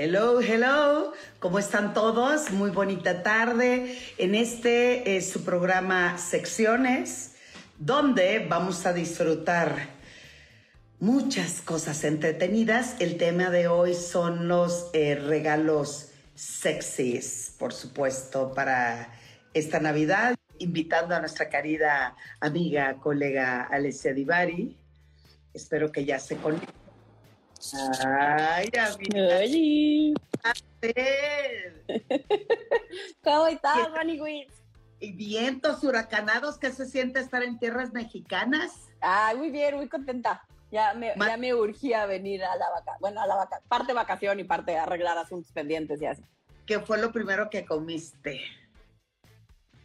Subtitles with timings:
[0.00, 2.52] Hello, hello, ¿cómo están todos?
[2.52, 7.34] Muy bonita tarde en este es su programa Secciones,
[7.80, 9.88] donde vamos a disfrutar
[11.00, 12.94] muchas cosas entretenidas.
[13.00, 19.12] El tema de hoy son los eh, regalos sexys, por supuesto, para
[19.52, 24.76] esta Navidad, invitando a nuestra querida amiga, colega Alessia Divari.
[25.52, 26.77] Espero que ya se conecte.
[28.42, 28.70] Ay,
[30.80, 31.84] placer.
[33.22, 34.62] ¿Cómo estás, Ronnie Witz?
[35.00, 38.88] Y vientos huracanados, ¿qué se siente estar en tierras mexicanas?
[39.00, 40.44] Ay, muy bien, muy contenta.
[40.70, 43.92] Ya me, Ma- ya me urgía venir a la vaca, bueno, a la vaca, parte
[43.92, 46.22] vacación y parte arreglar asuntos pendientes y así.
[46.66, 48.40] ¿Qué fue lo primero que comiste?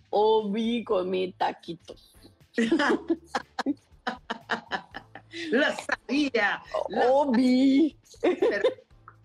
[0.10, 2.14] Obi comí taquitos.
[5.52, 6.62] Lo sabía.
[7.10, 7.98] Obi.
[8.22, 8.70] Pero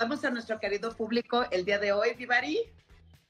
[0.01, 2.61] Vamos a nuestro querido público el día de hoy, Vivari.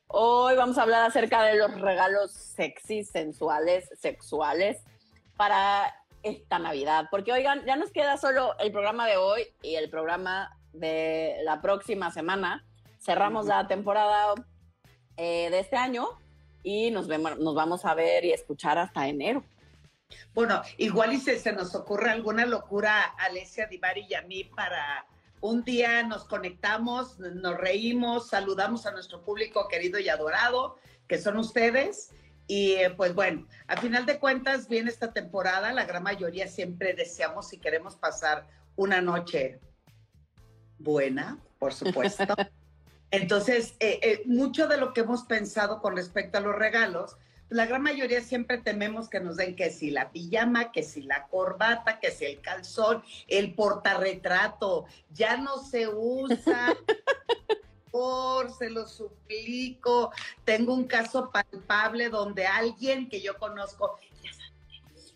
[0.07, 4.83] Hoy vamos a hablar acerca de los regalos sexys, sensuales, sexuales
[5.39, 7.07] para esta Navidad.
[7.11, 11.63] Porque oigan, ya nos queda solo el programa de hoy y el programa de la
[11.63, 12.67] próxima semana.
[13.01, 14.35] Cerramos la temporada
[15.17, 16.07] eh, de este año
[16.63, 19.43] y nos, vemos, nos vamos a ver y escuchar hasta enero.
[20.35, 24.45] Bueno, igual y se, se nos ocurre alguna locura a Alessia Divari y a mí
[24.45, 25.07] para
[25.41, 31.37] un día nos conectamos, nos reímos, saludamos a nuestro público querido y adorado, que son
[31.37, 32.11] ustedes.
[32.47, 36.95] Y eh, pues bueno, a final de cuentas viene esta temporada, la gran mayoría siempre
[36.95, 39.61] deseamos y queremos pasar una noche
[40.79, 42.25] buena, por supuesto.
[43.11, 47.17] Entonces, eh, eh, mucho de lo que hemos pensado con respecto a los regalos,
[47.51, 51.27] la gran mayoría siempre tememos que nos den que si la pijama, que si la
[51.29, 56.77] corbata, que si el calzón, el portarretrato, ya no se usa.
[57.91, 60.13] Por, se lo suplico.
[60.45, 64.53] Tengo un caso palpable donde alguien que yo conozco, ya saben,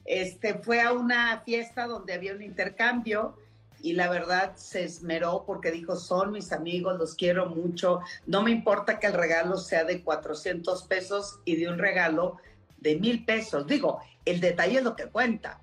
[0.07, 3.37] este, fue a una fiesta donde había un intercambio
[3.83, 8.53] y la verdad se esmeró porque dijo, son mis amigos, los quiero mucho, no me
[8.53, 12.39] importa que el regalo sea de 400 pesos y de un regalo
[12.79, 13.67] de mil pesos.
[13.67, 15.61] Digo, el detalle es lo que cuenta,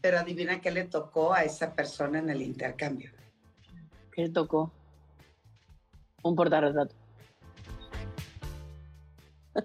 [0.00, 3.10] pero adivina qué le tocó a esa persona en el intercambio.
[4.12, 4.72] ¿Qué le tocó?
[6.22, 6.94] Un portarretrato.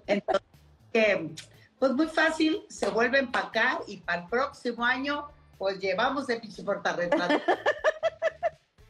[0.06, 0.46] Entonces,
[0.92, 1.30] que,
[1.78, 6.40] pues muy fácil, se vuelve a empacar y para el próximo año, pues llevamos el
[6.40, 7.40] pinche portarretrato.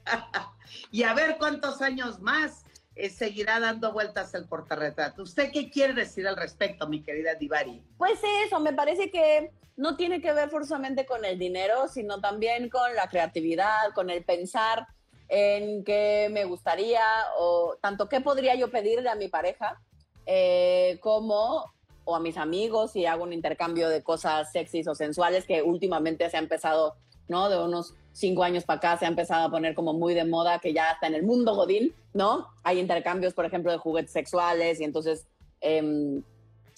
[0.91, 2.65] y a ver cuántos años más
[2.97, 5.23] eh, seguirá dando vueltas el portarretrato.
[5.23, 7.83] ¿Usted qué quiere decir al respecto, mi querida Divari?
[7.99, 12.69] Pues eso, me parece que no tiene que ver forzosamente con el dinero, sino también
[12.69, 14.87] con la creatividad, con el pensar
[15.29, 17.03] en qué me gustaría
[17.39, 19.81] o tanto qué podría yo pedirle a mi pareja
[20.27, 21.74] eh, como
[22.05, 26.29] o a mis amigos si hago un intercambio de cosas sexys o sensuales que últimamente
[26.31, 26.97] se ha empezado,
[27.29, 27.49] ¿no?
[27.49, 30.59] De unos cinco años para acá se ha empezado a poner como muy de moda
[30.59, 32.49] que ya está en el mundo godín, ¿no?
[32.63, 35.27] Hay intercambios, por ejemplo, de juguetes sexuales y entonces
[35.61, 36.23] em,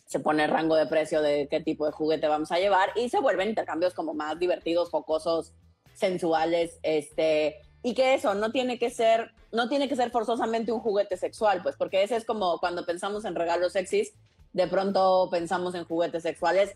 [0.06, 3.08] se pone el rango de precio de qué tipo de juguete vamos a llevar y
[3.08, 5.52] se vuelven intercambios como más divertidos, focosos,
[5.94, 10.80] sensuales, este, y que eso no tiene que ser, no tiene que ser forzosamente un
[10.80, 14.14] juguete sexual, pues, porque ese es como cuando pensamos en regalos sexys,
[14.56, 16.74] de pronto pensamos en juguetes sexuales,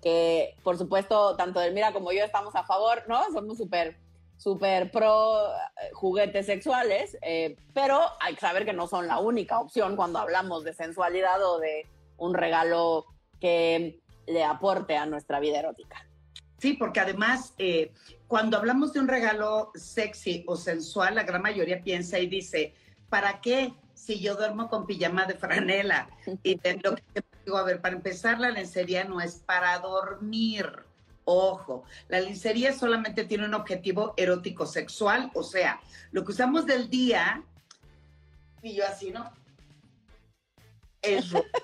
[0.00, 3.20] que por supuesto, tanto Delmira como yo estamos a favor, ¿no?
[3.32, 3.96] Somos súper,
[4.36, 9.58] súper pro eh, juguetes sexuales, eh, pero hay que saber que no son la única
[9.58, 13.06] opción cuando hablamos de sensualidad o de un regalo
[13.40, 13.98] que
[14.28, 16.06] le aporte a nuestra vida erótica.
[16.58, 17.92] Sí, porque además, eh,
[18.28, 22.72] cuando hablamos de un regalo sexy o sensual, la gran mayoría piensa y dice,
[23.08, 26.08] ¿para qué si yo duermo con pijama de franela?
[26.44, 30.84] Y lo que digo, a ver, para empezar, la lencería no es para dormir.
[31.24, 35.80] Ojo, la lencería solamente tiene un objetivo erótico sexual, o sea,
[36.12, 37.42] lo que usamos del día,
[38.62, 39.32] y yo así, ¿no?
[41.02, 41.58] Es ropa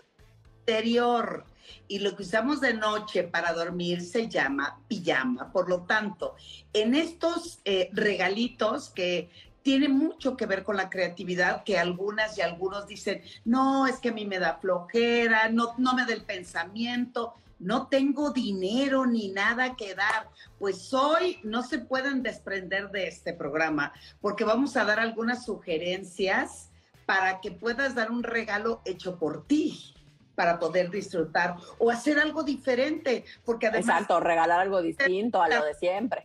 [0.58, 1.44] interior.
[1.86, 5.52] Y lo que usamos de noche para dormir se llama pijama.
[5.52, 6.34] Por lo tanto,
[6.72, 9.30] en estos eh, regalitos que
[9.62, 14.10] tiene mucho que ver con la creatividad, que algunas y algunos dicen, no, es que
[14.10, 19.30] a mí me da flojera, no, no me da el pensamiento, no tengo dinero ni
[19.30, 20.28] nada que dar.
[20.58, 26.70] Pues hoy no se pueden desprender de este programa, porque vamos a dar algunas sugerencias
[27.06, 29.94] para que puedas dar un regalo hecho por ti
[30.34, 33.66] para poder disfrutar o hacer algo diferente, porque.
[33.66, 36.22] Exacto, regalar algo distinto a lo de siempre.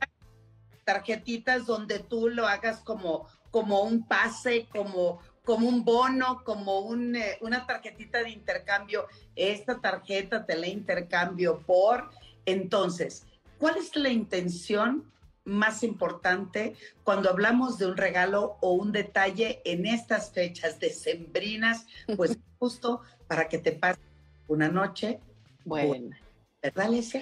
[0.87, 7.17] Tarjetitas donde tú lo hagas como, como un pase, como, como un bono, como un,
[7.17, 9.05] eh, una tarjetita de intercambio.
[9.35, 12.09] Esta tarjeta te la intercambio por...
[12.45, 13.27] Entonces,
[13.59, 15.11] ¿cuál es la intención
[15.43, 21.85] más importante cuando hablamos de un regalo o un detalle en estas fechas decembrinas?
[22.15, 23.99] Pues justo para que te pase
[24.47, 25.19] una noche
[25.65, 26.17] buena.
[26.61, 27.19] ¿Verdad, Alicia?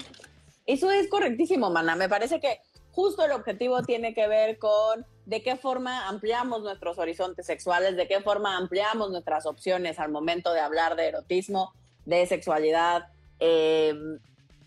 [0.67, 1.95] Eso es correctísimo, Mana.
[1.95, 2.59] Me parece que
[2.95, 8.07] justo el objetivo tiene que ver con de qué forma ampliamos nuestros horizontes sexuales, de
[8.07, 11.73] qué forma ampliamos nuestras opciones al momento de hablar de erotismo,
[12.05, 13.07] de sexualidad,
[13.39, 14.19] em,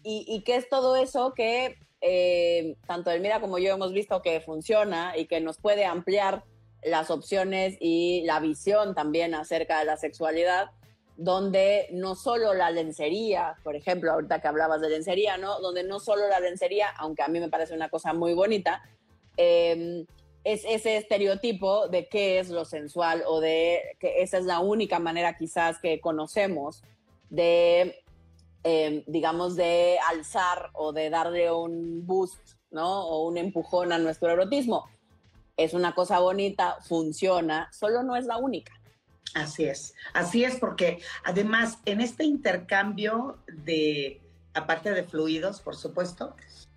[0.03, 5.17] y, qué es todo eso que eh, tanto Elmira como yo hemos visto que funciona
[5.17, 6.45] y que nos puede ampliar
[6.83, 10.71] las opciones y la visión también acerca de la sexualidad
[11.19, 15.59] donde no solo la lencería, por ejemplo, ahorita que hablabas de lencería, ¿no?
[15.59, 18.81] Donde no solo la lencería, aunque a mí me parece una cosa muy bonita,
[19.37, 20.07] em,
[20.45, 25.01] es ese estereotipo de qué es lo sensual o de que esa es la única
[25.01, 26.85] manera quizás que conocemos
[27.31, 27.97] de,
[28.63, 32.39] em, digamos, de alzar o de darle un boost,
[32.71, 33.09] ¿no?
[33.09, 34.85] O un empujón a nuestro erotismo.
[35.57, 38.78] Es una cosa bonita, funciona, solo no es la única.
[39.35, 44.21] Así es, así es, porque además en este intercambio de,
[44.55, 46.35] aparte de fluidos, por supuesto,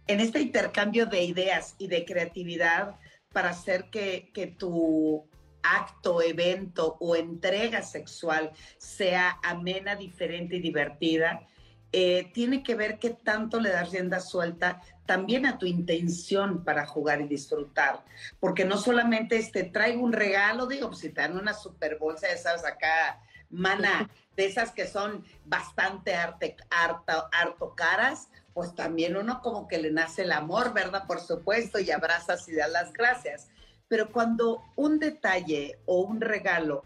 [0.07, 2.95] en este intercambio de ideas y de creatividad
[3.31, 5.25] para hacer que, tu
[5.63, 11.47] acto, evento o entrega sexual sea amena, diferente y divertida,
[11.94, 14.81] eh, tiene que ver qué tanto le das rienda suelta
[15.12, 18.02] también a tu intención para jugar y disfrutar.
[18.40, 22.28] Porque no solamente este, traigo un regalo, digo, pues, si te dan una super bolsa
[22.28, 29.18] de esas acá, mana, de esas que son bastante arte, harto, harto caras, pues también
[29.18, 31.06] uno como que le nace el amor, ¿verdad?
[31.06, 33.50] Por supuesto, y abrazas y das las gracias.
[33.90, 36.86] Pero cuando un detalle o un regalo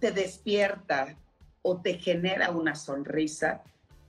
[0.00, 1.18] te despierta
[1.60, 3.62] o te genera una sonrisa,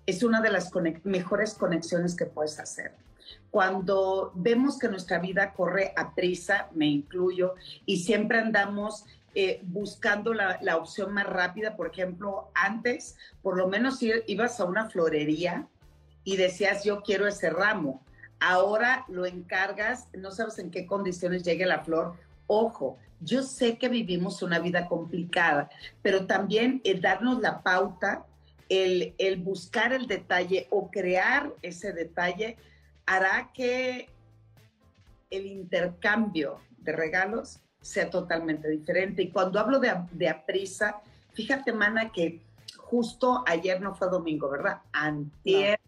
[0.06, 0.72] es una de las
[1.04, 3.09] mejores conexiones que puedes hacer.
[3.52, 7.56] Cuando vemos que nuestra vida corre a prisa, me incluyo,
[7.86, 9.06] y siempre andamos
[9.36, 14.90] eh, buscando la, opción más rápida, por ejemplo, antes, por lo menos ibas a una
[14.90, 15.68] florería
[16.24, 18.04] y decías, yo quiero ese ramo.
[18.40, 22.16] Ahora lo encargas, no sabes en qué condiciones llegue la flor.
[22.48, 25.70] Ojo, yo sé que vivimos una vida complicada,
[26.02, 28.26] pero también el darnos la pauta
[28.70, 32.58] el, buscar el detalle o crear ese detalle
[33.10, 34.08] hará que
[35.32, 39.24] el intercambio de regalos sea totalmente diferente.
[39.24, 41.02] Y cuando hablo de, de aprisa,
[41.34, 42.42] fíjate, Mana, que
[42.78, 44.82] justo ayer no fue domingo, ¿verdad?
[44.92, 45.80] Antier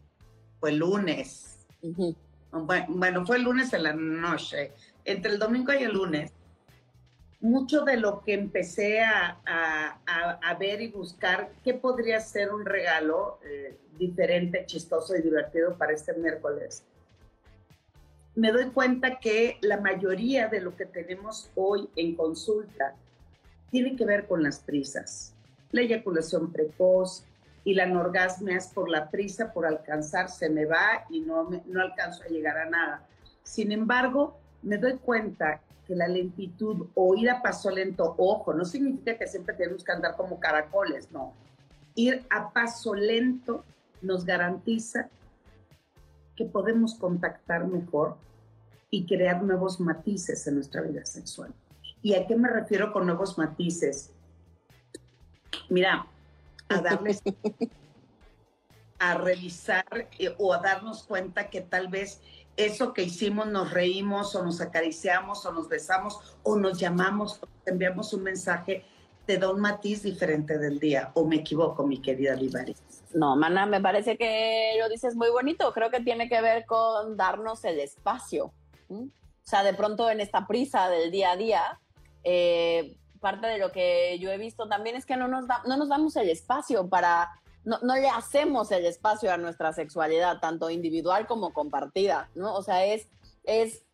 [0.60, 1.68] fue lunes.
[2.52, 4.72] bueno, bueno, fue el lunes en la noche.
[5.06, 6.34] Entre el domingo y el lunes
[7.40, 9.38] mucho de lo que empecé a,
[10.60, 16.14] ver y buscar qué podría ser un regalo eh, diferente, chistoso y divertido para este
[16.14, 16.84] miércoles.
[18.36, 22.96] Me doy cuenta que la mayoría de lo que tenemos hoy en consulta
[23.72, 25.34] tiene que ver con las prisas.
[25.72, 27.26] La eyaculación precoz
[27.66, 32.24] y la anorgasmia por la prisa, por alcanzar, se me va y no, no alcanzo
[32.24, 33.06] a llegar a nada.
[33.44, 38.64] Sin embargo, me doy cuenta que la lentitud o ir a paso lento, ojo, no
[38.64, 41.34] significa que siempre tenemos que andar como caracoles, no.
[41.96, 43.66] Ir a paso lento
[44.02, 45.10] nos garantiza
[46.36, 48.18] que podemos contactar mejor
[48.90, 51.54] y crear nuevos matices en nuestra vida sexual.
[52.02, 54.12] ¿Y a qué me refiero con nuevos matices?
[55.70, 56.08] Mira,
[56.68, 57.22] a darles,
[59.00, 59.86] a revisar
[60.20, 62.22] eh, o a darnos cuenta que tal vez
[62.58, 67.48] eso que hicimos nos reímos o nos acariciamos o nos besamos o nos llamamos o
[67.66, 68.84] enviamos un mensaje,
[69.32, 71.12] te da un matiz diferente del día.
[71.14, 72.76] ¿O me equivoco, mi querida Livari?
[73.14, 75.72] No, Mana, me parece que lo dices muy bonito.
[75.72, 78.52] Creo que tiene que ver con darnos el espacio.
[78.90, 79.08] O
[79.44, 81.80] sea, de pronto en esta prisa del día a día,
[82.26, 85.88] eh, parte de lo que yo he visto también es que no nos, no nos
[85.88, 87.30] damos el espacio para
[87.64, 92.54] no, no, le hacemos el espacio a nuestra sexualidad, tanto individual como compartida, ¿no?
[92.56, 93.08] O sea, es,
[93.46, 93.86] es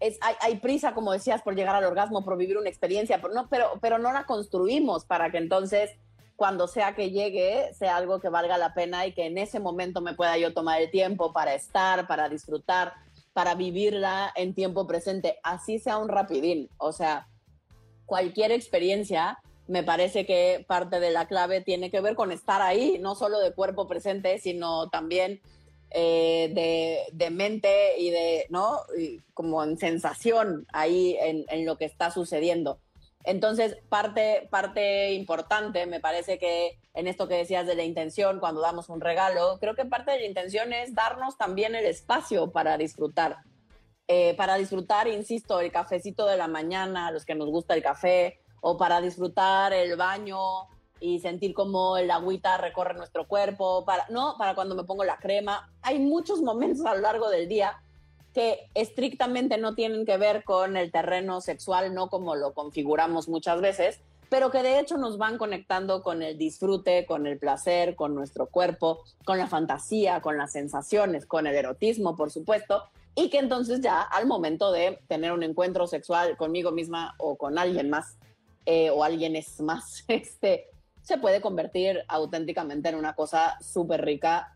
[0.00, 3.48] hay, hay, prisa, como decías, por llegar al orgasmo, por vivir una experiencia, pero no,
[3.48, 5.90] pero, pero no la construimos para que entonces,
[6.36, 10.00] cuando sea que llegue, sea algo que valga la pena y que en ese momento
[10.00, 12.94] me pueda yo tomar el tiempo para estar, para disfrutar,
[13.32, 16.68] para vivirla en tiempo presente, así sea un rapidín.
[16.78, 17.28] O sea,
[18.06, 22.98] cualquier experiencia, me parece que parte de la clave tiene que ver con estar ahí,
[23.00, 25.40] no solo de cuerpo presente, sino también
[25.90, 28.80] eh, de, de, mente y de, ¿no?
[29.34, 32.80] Como en sensación ahí en, en, lo que está sucediendo.
[33.24, 38.60] Entonces, parte, parte importante, me parece que en esto que decías de la intención, cuando
[38.60, 42.76] damos un regalo, creo que parte de la intención es darnos también el espacio para
[42.78, 43.38] disfrutar.
[44.06, 47.82] Eh, para disfrutar, insisto, el cafecito de la mañana, a los que nos gusta el
[47.82, 50.38] café, o para disfrutar el baño
[51.00, 55.18] y sentir como el agüita recorre nuestro cuerpo, para, no, para cuando me pongo la
[55.18, 55.70] crema.
[55.82, 57.80] Hay muchos momentos a lo largo del día
[58.34, 63.60] que estrictamente no tienen que ver con el terreno sexual, no como lo configuramos muchas
[63.60, 68.14] veces, pero que de hecho nos van conectando con el disfrute, con el placer, con
[68.14, 73.38] nuestro cuerpo, con la fantasía, con las sensaciones, con el erotismo, por supuesto, y que
[73.38, 78.16] entonces ya al momento de tener un encuentro sexual conmigo misma o con alguien más,
[78.66, 80.68] eh, o alguien es más, este,
[81.08, 84.54] se puede convertir auténticamente en una cosa súper rica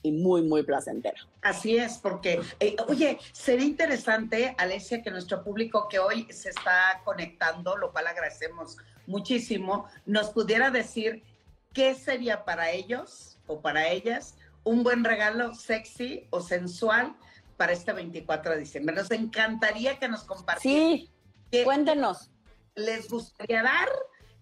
[0.00, 1.18] y muy, muy placentera.
[1.42, 7.00] Así es, porque, eh, oye, sería interesante, Alesia, que nuestro público que hoy se está
[7.04, 8.76] conectando, lo cual agradecemos
[9.08, 11.24] muchísimo, nos pudiera decir
[11.72, 17.16] qué sería para ellos o para ellas un buen regalo sexy o sensual
[17.56, 18.94] para este 24 de diciembre.
[18.94, 21.08] Nos encantaría que nos compartieran.
[21.50, 22.30] Sí, cuéntenos.
[22.76, 23.88] ¿Les gustaría dar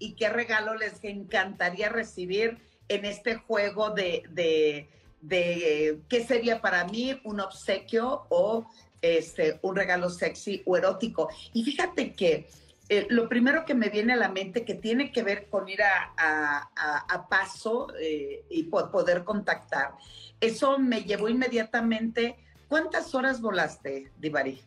[0.00, 4.88] y qué regalo les encantaría recibir en este juego de, de,
[5.20, 8.66] de qué sería para mí un obsequio o
[9.00, 11.28] este, un regalo sexy o erótico.
[11.52, 12.48] Y fíjate que
[12.88, 15.82] eh, lo primero que me viene a la mente que tiene que ver con ir
[15.82, 19.92] a, a, paso eh, y poder contactar,
[20.40, 22.36] eso me llevó inmediatamente.
[22.68, 24.60] ¿Cuántas horas volaste, Divari?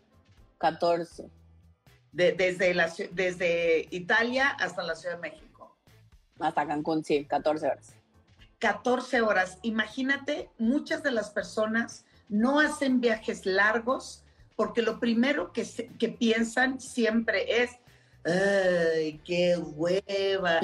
[0.60, 1.43] 14
[2.14, 5.76] desde, la, desde Italia hasta la Ciudad de México.
[6.40, 7.94] Hasta Cancún, sí, 14 horas.
[8.60, 9.58] 14 horas.
[9.64, 14.24] Imagínate, muchas de las personas no hacen viajes largos
[14.56, 15.66] porque lo primero que,
[16.00, 17.72] que piensan siempre es,
[18.24, 20.60] ¡ay, qué hueva!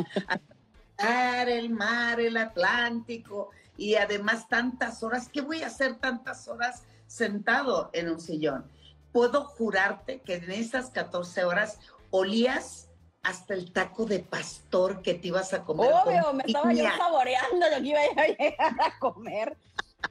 [1.47, 5.29] el mar, el Atlántico y además tantas horas.
[5.29, 8.65] ¿Qué voy a hacer tantas horas sentado en un sillón?
[9.11, 11.79] Puedo jurarte que en esas 14 horas
[12.11, 12.89] olías
[13.23, 15.91] hasta el taco de pastor que te ibas a comer.
[15.91, 19.57] Obvio, me estaba yo saboreando lo que iba a llegar a comer.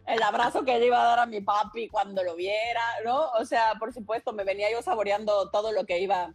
[0.06, 3.30] El abrazo que le iba a dar a mi papi cuando lo viera, ¿no?
[3.38, 6.34] O sea, por supuesto, me venía yo saboreando todo lo que iba,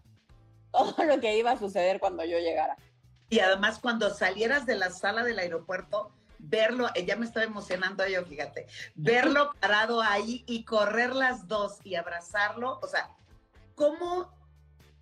[0.71, 2.75] todo lo que iba a suceder cuando yo llegara.
[3.29, 6.11] Y además, cuando salieras de la sala del aeropuerto,
[6.53, 11.79] verlo, eh, ya me estaba emocionando yo, fíjate, verlo parado ahí y correr las dos
[11.83, 13.09] y abrazarlo, o sea,
[13.73, 14.31] ¿cómo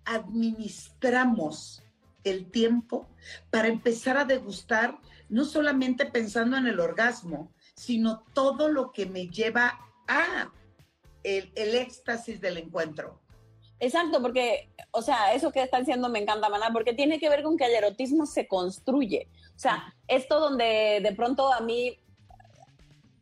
[0.06, 1.82] administramos
[2.24, 3.06] el tiempo
[3.50, 9.28] para empezar a degustar, no solamente pensando en el orgasmo, sino todo lo que me
[9.28, 9.78] lleva
[10.08, 10.50] a
[11.22, 13.20] el, el éxtasis del encuentro?
[13.78, 17.42] Exacto, porque, o sea, eso que están diciendo me encanta, Maná, porque tiene que ver
[17.42, 19.28] con que el erotismo se construye.
[19.62, 21.96] O sea, esto donde de pronto a mí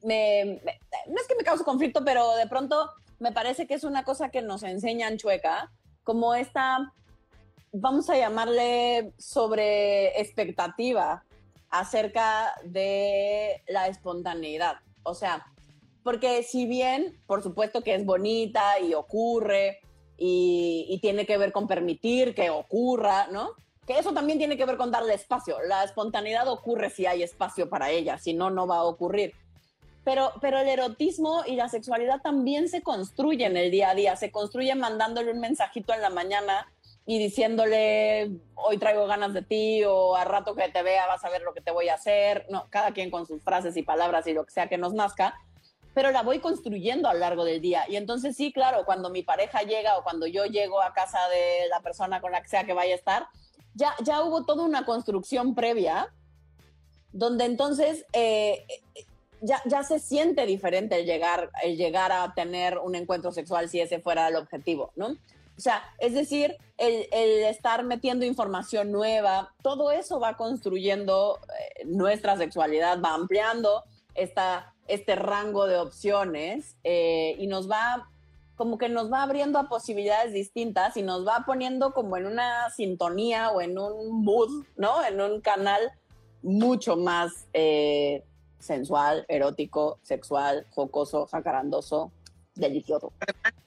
[0.03, 0.63] me,
[1.07, 4.31] no es que me cause conflicto, pero de pronto me parece que es una cosa
[4.31, 5.71] que nos enseñan chueca,
[6.03, 6.95] como esta,
[7.73, 11.23] vamos a llamarle sobre expectativa
[11.69, 14.77] acerca de la espontaneidad.
[15.03, 15.45] O sea,
[16.03, 19.81] porque si bien, por supuesto que es bonita y ocurre,
[20.17, 23.51] y, tiene que ver con permitir que ocurra, ¿no?
[23.91, 25.57] Que eso también tiene que ver con darle espacio.
[25.67, 29.35] La espontaneidad ocurre si hay espacio para ella, si no, no va a ocurrir.
[30.05, 34.31] Pero, pero el erotismo y la sexualidad también se construyen el día a día, se
[34.31, 36.69] construyen mandándole un mensajito en la mañana
[37.05, 41.31] y diciéndole, hoy traigo ganas de ti, o al rato que te vea vas a
[41.31, 42.47] ver lo que te voy a hacer.
[42.49, 45.35] No, cada quien con sus frases y palabras y lo que sea que nos nazca
[45.95, 47.85] pero la voy construyendo a lo largo del día.
[47.89, 51.69] Y entonces sí, claro, cuando mi pareja llega o cuando yo llego a casa de
[51.69, 53.27] la persona con la que sea que vaya a estar,
[53.75, 56.13] ya, ya hubo toda una construcción previa
[57.13, 58.65] donde entonces eh,
[59.41, 63.81] ya, ya se siente diferente el llegar, el llegar a tener un encuentro sexual si
[63.81, 65.09] ese fuera el objetivo, ¿no?
[65.09, 72.39] O sea, es decir, el, estar metiendo información nueva, todo eso va construyendo eh, nuestra
[72.39, 73.85] sexualidad, va ampliando
[74.15, 78.09] esta este rango de opciones eh, y nos va
[78.61, 82.69] como que nos va abriendo a posibilidades distintas y nos va poniendo como en una
[82.69, 85.03] sintonía o en un mood, ¿no?
[85.03, 85.81] En un canal
[86.43, 88.23] mucho más eh,
[88.59, 92.13] sensual, erótico, sexual, jocoso, jacarandoso,
[92.55, 93.15] delicioso.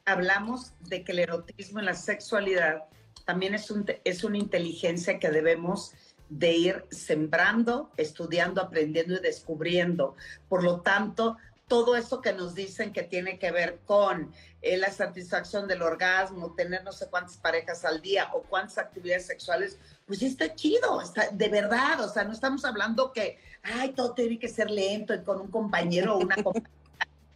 [0.05, 2.83] Hablamos de que el erotismo en la sexualidad
[3.25, 5.93] también es, un, es una inteligencia que debemos
[6.29, 10.15] de ir sembrando, estudiando, aprendiendo y descubriendo.
[10.47, 11.37] Por lo tanto,
[11.73, 16.53] todo eso que nos dicen que tiene que ver con eh, la satisfacción del orgasmo,
[16.53, 21.29] tener no sé cuántas parejas al día o cuántas actividades sexuales, pues está chido, está
[21.31, 25.23] de verdad, o sea, no estamos hablando que, ay, todo tiene que ser lento y
[25.23, 26.69] con un compañero o una compañera.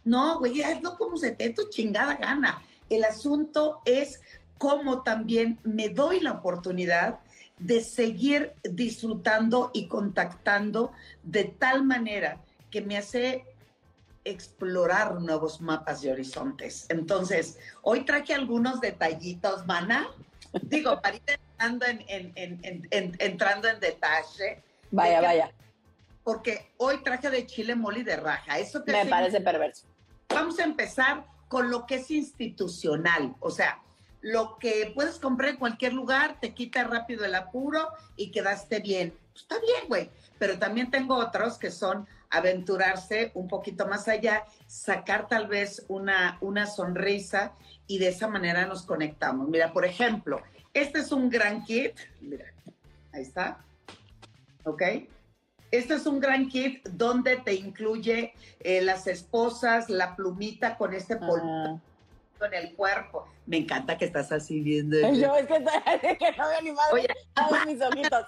[0.04, 2.62] No, güey, hazlo como se te tu chingada gana.
[2.88, 4.20] El asunto es
[4.56, 7.18] cómo también me doy la oportunidad
[7.58, 10.92] de seguir disfrutando y contactando
[11.24, 12.40] de tal manera
[12.70, 13.44] que me hace
[14.24, 16.86] explorar nuevos mapas y horizontes.
[16.88, 20.08] Entonces, hoy traje algunos detallitos, mana.
[20.62, 22.32] Digo, para ir entrando en,
[23.18, 24.62] entrando en detalle.
[24.90, 25.52] Vaya, vaya.
[26.24, 28.58] Porque hoy traje de chile moli de raja.
[28.58, 29.86] Eso Me parece perverso.
[30.28, 33.34] Vamos a empezar con lo que es institucional.
[33.40, 33.80] O sea,
[34.20, 39.16] lo que puedes comprar en cualquier lugar, te quita rápido el apuro y quedaste bien.
[39.32, 40.10] Pues está bien, güey.
[40.38, 46.38] Pero también tengo otros que son aventurarse un poquito más allá, sacar tal vez una,
[46.40, 47.52] una sonrisa
[47.86, 49.48] y de esa manera nos conectamos.
[49.48, 50.42] Mira, por ejemplo,
[50.74, 51.94] este es un gran kit.
[52.20, 52.46] Mira,
[53.12, 53.58] ahí está.
[54.64, 54.82] ¿Ok?
[55.70, 61.16] Este es un gran kit donde te incluye eh, las esposas, la plumita con este
[61.16, 61.80] polvo
[62.40, 63.26] en el cuerpo.
[63.46, 64.98] Me encanta que estás así viendo.
[65.12, 65.54] Yo es que,
[66.18, 67.08] que no veo ni madre.
[67.50, 68.26] Oye, mis ojitos.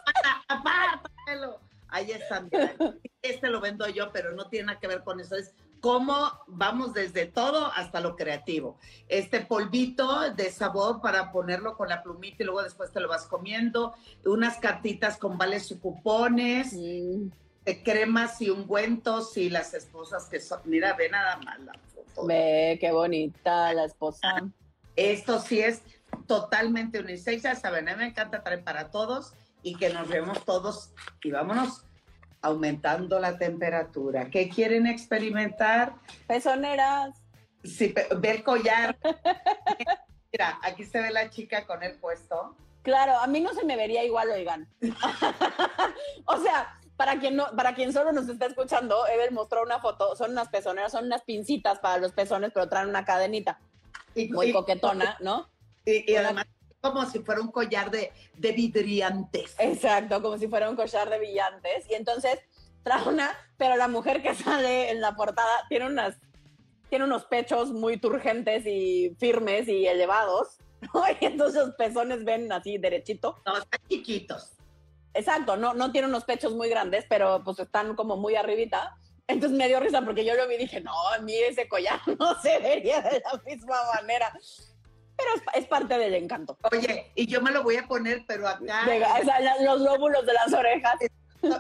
[0.49, 1.61] Apártalo.
[1.91, 2.75] Ahí está, mira.
[3.23, 5.37] Este lo vendo yo, pero no tiene nada que ver con eso.
[5.37, 8.79] Es cómo vamos desde todo hasta lo creativo.
[9.09, 13.27] Este polvito de sabor para ponerlo con la plumita y luego después te lo vas
[13.27, 13.95] comiendo.
[14.25, 16.73] Unas cartitas con vales y cupones.
[16.73, 20.61] De cremas y ungüentos y las esposas que son.
[20.65, 22.27] Mira, ve nada más la foto.
[22.27, 24.49] Ve, qué bonita la esposa.
[24.97, 25.83] Esto sí es
[26.27, 27.43] totalmente unisex.
[27.43, 30.93] Ya saben, a mí me encanta traer para todos y que nos vemos todos
[31.23, 31.85] y vámonos
[32.43, 34.31] aumentando la temperatura.
[34.31, 35.95] ¿Qué quieren experimentar?
[36.27, 37.23] Pezoneras.
[37.65, 38.97] Sí, ve el collar.
[40.33, 42.57] Mira, aquí se ve la chica con el puesto.
[42.83, 44.67] Claro, a mí no se me vería igual, oigan.
[46.25, 50.17] o sea, para quien no, para quien solo nos está escuchando, Ever mostró una foto,
[50.17, 53.61] son unas pezoneras, son unas pincitas para los pezones, pero traen una cadenita.
[54.33, 55.49] muy coquetona, ¿no?
[55.85, 56.47] Y, y además
[56.81, 59.55] como si fuera un collar de, de vidriantes.
[59.59, 61.89] Exacto, como si fuera un collar de brillantes.
[61.91, 62.39] Y entonces
[62.83, 66.17] trae una, pero la mujer que sale en la portada tiene unas
[66.89, 70.59] tiene unos pechos muy turgentes y firmes y elevados,
[71.21, 73.41] Y entonces los pezones ven así derechito.
[73.47, 74.53] No, están chiquitos.
[75.13, 78.97] Exacto, no, no tiene unos pechos muy grandes, pero pues están como muy arribita.
[79.27, 82.01] Entonces me dio risa porque yo lo vi y dije, no, a mí ese collar
[82.19, 84.33] no se vería de la misma manera
[85.17, 86.57] pero es, parte del encanto.
[86.73, 88.87] Oye, y yo me lo voy a poner, pero acá.
[89.61, 90.95] los lóbulos de las orejas.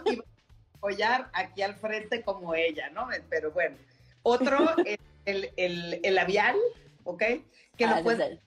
[0.06, 0.20] Y
[0.76, 3.08] apoyar aquí al frente como ella, ¿no?
[3.28, 3.76] Pero bueno.
[4.22, 4.58] Otro,
[5.24, 6.56] el, el, labial,
[7.04, 7.22] ¿ok?
[7.76, 8.40] Que lo ah, puede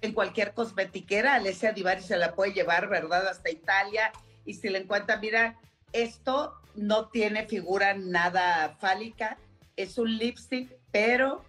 [0.00, 1.34] en cualquier cosmetiquera.
[1.34, 3.26] Alessia Divari se la puede llevar, ¿verdad?
[3.28, 4.12] Hasta Italia.
[4.44, 5.58] Y si le encuentra, mira,
[5.92, 9.36] esto no tiene figura nada fálica.
[9.76, 11.44] Es un lipstick, pero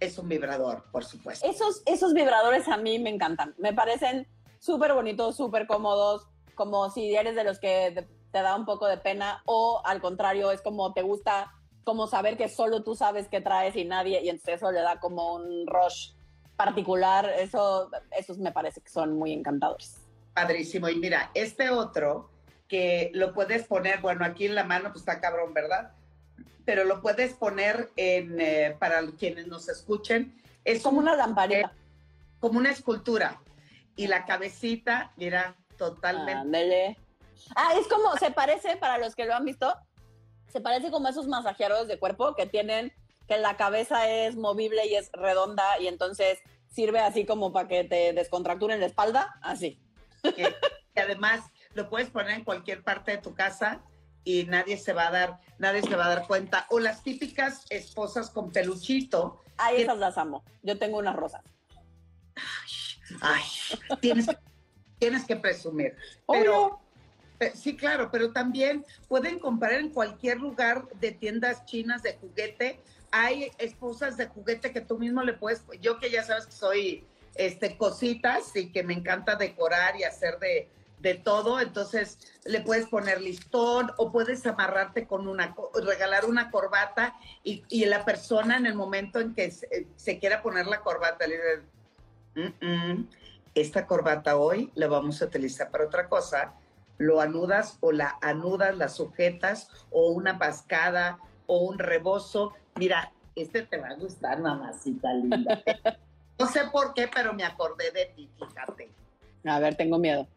[0.00, 1.46] es un vibrador, por supuesto.
[1.46, 3.54] Esos, esos vibradores a mí me encantan.
[3.58, 4.26] Me parecen
[4.58, 8.96] súper bonitos, súper cómodos, como si eres de los que te, da un poco de
[8.96, 11.52] pena o al contrario, es como te gusta
[11.84, 15.00] como saber que solo tú sabes qué traes y nadie, y entonces eso le da
[15.00, 16.12] como un rush
[16.56, 17.28] particular.
[17.38, 19.96] Eso, esos me parece que son muy encantadores.
[20.34, 20.88] Padrísimo.
[20.88, 22.30] Y mira, este otro
[22.68, 25.92] que lo puedes poner, bueno, aquí en la mano, pues está cabrón, ¿verdad?
[26.64, 30.40] Pero lo puedes poner en, eh, para quienes nos escuchen.
[30.64, 31.72] Es como una lamparita.
[32.38, 33.40] como una escultura.
[33.96, 36.96] Y la cabecita, mira, totalmente.
[37.54, 39.74] Ah, es como, se parece, para los que lo han visto,
[40.48, 42.92] se parece como esos masajeadores de cuerpo que tienen,
[43.28, 47.84] que la cabeza es movible y es redonda y entonces sirve así como para que
[47.84, 49.80] te descontracturen la espalda, así.
[50.24, 51.40] y además
[51.74, 53.80] lo puedes poner en cualquier parte de tu casa
[54.24, 56.66] y nadie se va a dar, nadie se va a dar cuenta.
[56.70, 59.42] O las típicas esposas con peluchito.
[59.56, 60.44] Ay, esas las amo.
[60.62, 61.42] Yo tengo unas rosas.
[63.20, 63.42] Ay,
[64.00, 64.26] tienes,
[64.98, 65.96] tienes que presumir.
[66.26, 66.80] Pero
[67.54, 72.80] Sí, claro, pero también pueden comprar en cualquier lugar de tiendas chinas de juguete.
[73.10, 77.04] Hay esposas de juguete que tú mismo le puedes, yo que ya sabes que soy
[77.34, 80.68] este cositas y que me encanta decorar y hacer de,
[81.00, 87.14] de todo, entonces le puedes poner listón o puedes amarrarte con una, regalar una corbata
[87.42, 91.36] y, y la persona en el momento en que se, quiera poner la corbata le
[91.36, 93.08] dice, mm, mm,
[93.54, 96.54] esta corbata hoy la vamos a utilizar para otra cosa,
[96.98, 102.52] lo anudas o la anudas, la sujetas o una pascada o un rebozo.
[102.76, 105.62] Mira, este te va a gustar, mamacita linda.
[106.38, 108.90] no sé por qué, pero me acordé de ti, fíjate.
[109.46, 110.28] A ver, tengo miedo.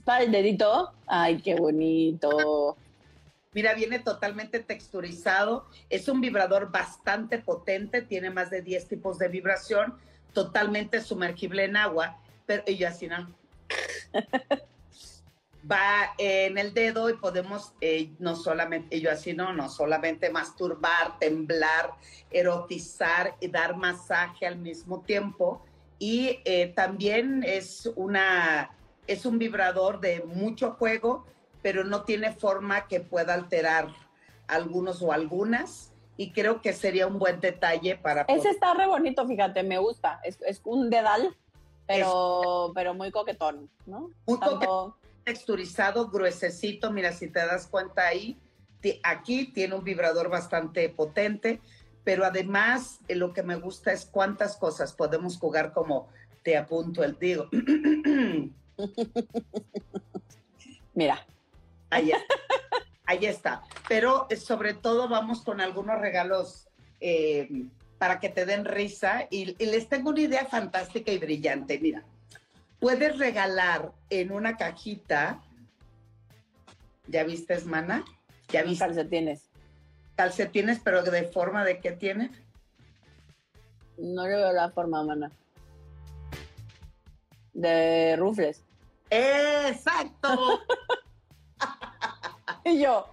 [0.00, 0.94] ¿Es para el dedito?
[1.06, 2.74] Ay, qué bonito.
[3.52, 5.66] Mira, viene totalmente texturizado.
[5.90, 9.98] Es un vibrador bastante potente, tiene más de 10 tipos de vibración,
[10.32, 13.30] totalmente sumergible en agua, pero y yo así no.
[15.70, 21.18] Va en el dedo y podemos eh, no solamente, yo así no, no solamente masturbar,
[21.18, 21.90] temblar,
[22.30, 25.62] erotizar y dar masaje al mismo tiempo.
[25.98, 28.70] Y eh, también es una
[29.10, 31.26] es un vibrador de mucho juego,
[31.62, 33.88] pero no tiene forma que pueda alterar
[34.46, 35.92] algunos o algunas.
[36.16, 38.22] Y creo que sería un buen detalle para...
[38.28, 40.20] Ese está re bonito, fíjate, me gusta.
[40.22, 41.36] Es, un dedal,
[41.88, 44.10] pero, pero muy coquetón, ¿no?
[44.26, 44.94] Muy coquetón,
[45.24, 46.92] texturizado, gruesecito.
[46.92, 48.38] Mira, si te das cuenta ahí,
[49.02, 51.60] aquí tiene un vibrador bastante potente,
[52.04, 56.08] pero además eh, lo que me gusta es cuántas cosas podemos jugar como
[56.44, 57.48] te apunto el digo.
[60.94, 61.26] Mira.
[61.90, 62.34] Ahí está.
[63.06, 63.62] Ahí está.
[63.88, 66.68] Pero eh, sobre todo vamos con algunos regalos
[67.00, 67.66] eh,
[67.98, 69.26] para que te den risa.
[69.30, 71.78] Y, les tengo una idea fantástica y brillante.
[71.80, 72.04] Mira,
[72.78, 75.42] puedes regalar en una cajita.
[77.08, 78.04] ¿Ya viste, Mana?
[78.48, 78.84] ¿Ya viste?
[78.84, 79.50] Calcetines.
[80.14, 82.30] Calcetines, pero de forma de qué tiene?
[83.98, 85.32] No le veo la forma, Mana.
[87.52, 88.62] De rufles.
[89.10, 90.60] Exacto.
[92.64, 93.06] y yo.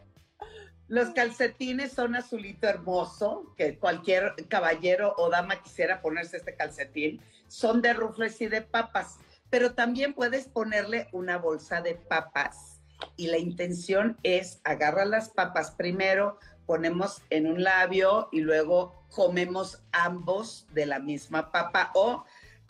[0.88, 7.21] Los calcetines son azulito hermoso, que cualquier caballero o dama quisiera ponerse este calcetín.
[7.49, 9.17] Son de rufles y de papas,
[9.49, 12.79] pero también puedes ponerle una bolsa de papas.
[13.17, 19.81] Y la intención es agarrar las papas primero, ponemos en un labio y luego comemos
[19.91, 22.23] ambos de la misma papa o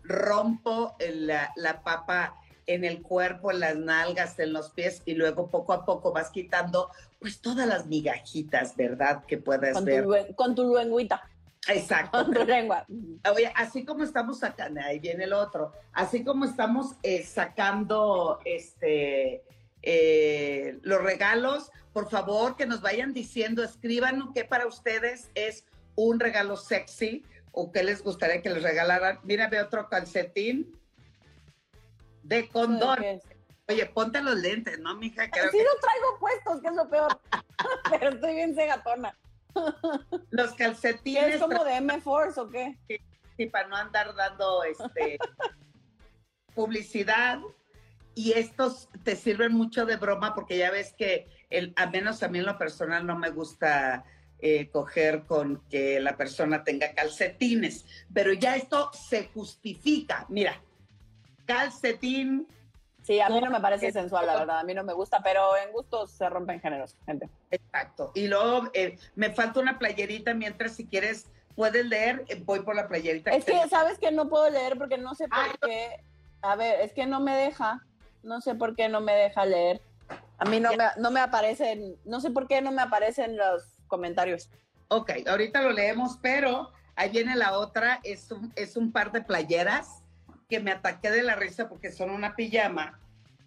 [0.03, 2.35] rompo la, la papa
[2.67, 6.30] en el cuerpo, en las nalgas, en los pies y luego poco a poco vas
[6.30, 9.25] quitando pues todas las migajitas, ¿verdad?
[9.25, 10.36] Que puedes ver.
[10.36, 11.23] con tu lengüita.
[11.69, 12.25] Exacto.
[12.25, 12.86] Con tu lengua.
[13.34, 19.43] Oye, así como estamos sacando, ahí viene el otro, así como estamos eh, sacando este
[19.82, 26.19] eh, los regalos, por favor que nos vayan diciendo, escriban qué para ustedes es un
[26.19, 29.19] regalo sexy o qué les gustaría que les regalaran.
[29.23, 30.77] Mira, ve otro calcetín
[32.27, 32.99] de condón.
[33.69, 35.25] Oye, ponte los lentes, ¿no, mija?
[35.25, 37.19] sí los traigo puestos, que es lo peor.
[37.89, 39.17] Pero estoy bien cegatona.
[40.29, 41.35] Los calcetines.
[41.35, 42.77] ¿Es como de M-Force o qué?
[43.35, 45.17] Sí, para no andar dando este
[46.55, 47.39] publicidad.
[48.15, 52.29] Y estos te sirven mucho de broma porque ya ves que, el, a menos a
[52.29, 54.05] mí en lo personal no me gusta
[54.39, 57.85] eh, coger con que la persona tenga calcetines.
[58.13, 60.25] Pero ya esto se justifica.
[60.29, 60.61] Mira,
[61.47, 62.47] calcetín.
[63.01, 64.60] Sí, a mí no me parece sensual, la verdad.
[64.60, 67.29] A mí no me gusta, pero en gustos se rompen géneros, gente.
[67.49, 68.12] Exacto.
[68.13, 72.75] Y luego eh, me falta una playerita mientras si quieres puedes leer, eh, voy por
[72.75, 73.31] la playerita.
[73.31, 76.03] Es que, sabes que no puedo leer porque no sé por qué.
[76.41, 77.81] A ver, es que no me deja.
[78.23, 79.81] No sé por qué no me deja leer.
[80.38, 83.63] A mí no me, no me aparecen, no sé por qué no me aparecen los
[83.88, 84.49] comentarios.
[84.89, 89.21] Ok, ahorita lo leemos, pero ahí viene la otra, es un, es un par de
[89.21, 90.03] playeras
[90.47, 92.99] que me ataqué de la risa porque son una pijama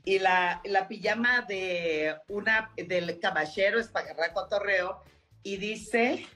[0.05, 5.03] y la, la pijama de una del caballero es para agarrar cotorreo
[5.43, 6.27] y dice,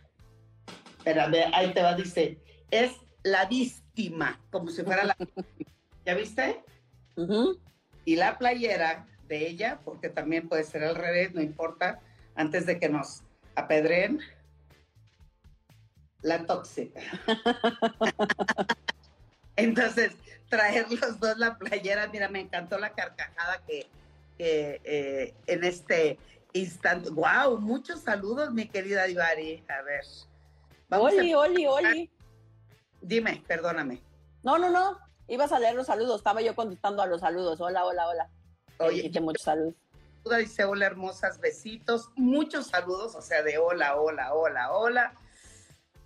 [0.99, 2.39] espérame, ahí te va, dice,
[2.71, 5.17] es la víctima, como si fuera la...
[6.07, 6.63] ¿Ya viste?
[8.05, 12.01] Y la playera de ella, porque también puede ser al revés, no importa,
[12.35, 13.23] antes de que nos
[13.55, 14.21] apedreen,
[16.21, 17.01] la tóxica.
[19.57, 20.13] Entonces,
[20.49, 23.89] traer los dos la playera, mira, me encantó la carcajada que,
[24.39, 26.19] eh, en este
[26.53, 27.11] instante.
[27.11, 27.59] ¡Wow!
[27.59, 29.65] Muchos saludos, mi querida Divari.
[29.69, 30.05] A ver.
[30.91, 32.11] Oli, Oli, Oli.
[33.01, 34.01] Dime, perdóname.
[34.43, 34.99] No, no, no.
[35.29, 36.19] Ibas a leer los saludos.
[36.19, 37.61] Estaba yo contestando a los saludos.
[37.61, 38.31] Hola, hola, hola.
[38.79, 39.75] Oye, mucho salud.
[40.39, 45.15] Dice hola hermosas, besitos, muchos saludos, o sea, de hola, hola, hola, hola.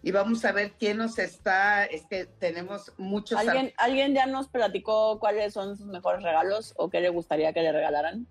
[0.02, 3.38] Y vamos a ver quién nos está, es que tenemos muchos.
[3.38, 7.62] ¿Alguien, ¿Alguien ya nos platicó cuáles son sus mejores regalos o qué le gustaría que
[7.62, 8.26] le regalaran?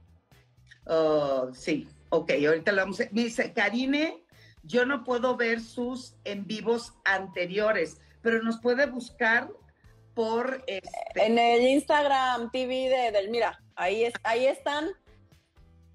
[0.86, 3.04] Oh, sí, ok, ahorita lo vamos a...
[3.12, 4.24] Me dice, Karine,
[4.64, 9.50] yo no puedo ver sus en vivos anteriores, pero nos puede buscar
[10.14, 10.64] por...
[10.68, 10.90] Este...
[11.16, 14.88] En el Instagram TV de Delmira, ahí, es, ahí están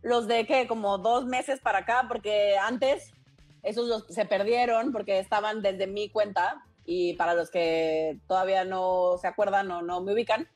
[0.02, 3.12] los de que como dos meses para acá, porque antes
[3.62, 9.28] esos se perdieron porque estaban desde mi cuenta y para los que todavía no se
[9.28, 10.48] acuerdan o no me ubican,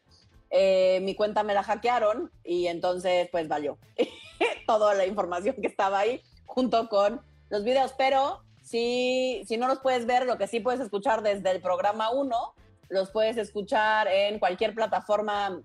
[0.51, 3.79] eh, mi cuenta me la hackearon y entonces pues valió
[4.67, 9.79] toda la información que estaba ahí junto con los videos, pero si, si no los
[9.79, 12.55] puedes ver, lo que sí puedes escuchar desde el programa 1,
[12.89, 15.61] los puedes escuchar en cualquier plataforma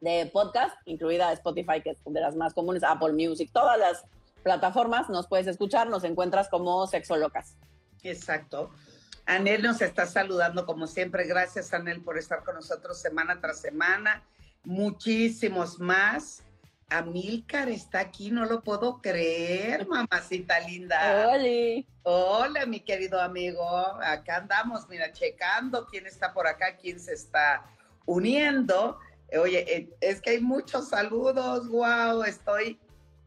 [0.00, 4.04] de podcast, incluida Spotify, que es de las más comunes, Apple Music, todas las
[4.46, 7.56] plataformas nos puedes escuchar, nos encuentras como Sexo Locas.
[8.04, 8.70] Exacto.
[9.26, 11.26] Anel nos está saludando como siempre.
[11.26, 14.22] Gracias, Anel, por estar con nosotros semana tras semana.
[14.62, 16.44] Muchísimos más.
[16.88, 21.26] Amílcar está aquí, no lo puedo creer, mamacita linda.
[21.26, 21.84] Hola.
[22.04, 23.68] Hola, mi querido amigo.
[24.00, 27.66] Acá andamos, mira, checando quién está por acá, quién se está
[28.04, 28.96] uniendo.
[29.36, 32.78] Oye, eh, es que hay muchos saludos, wow, estoy,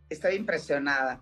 [0.09, 1.21] estoy impresionada.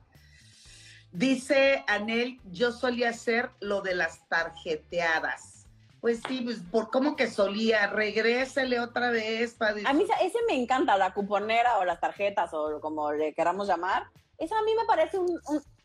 [1.11, 5.65] Dice Anel, yo solía hacer lo de las tarjeteadas.
[6.01, 9.57] Pues sí, pues por cómo que solía, regrésele otra vez.
[9.59, 14.07] A mí ese me encanta, la cuponera o las tarjetas o como le queramos llamar.
[14.37, 15.39] Eso a mí me parece un,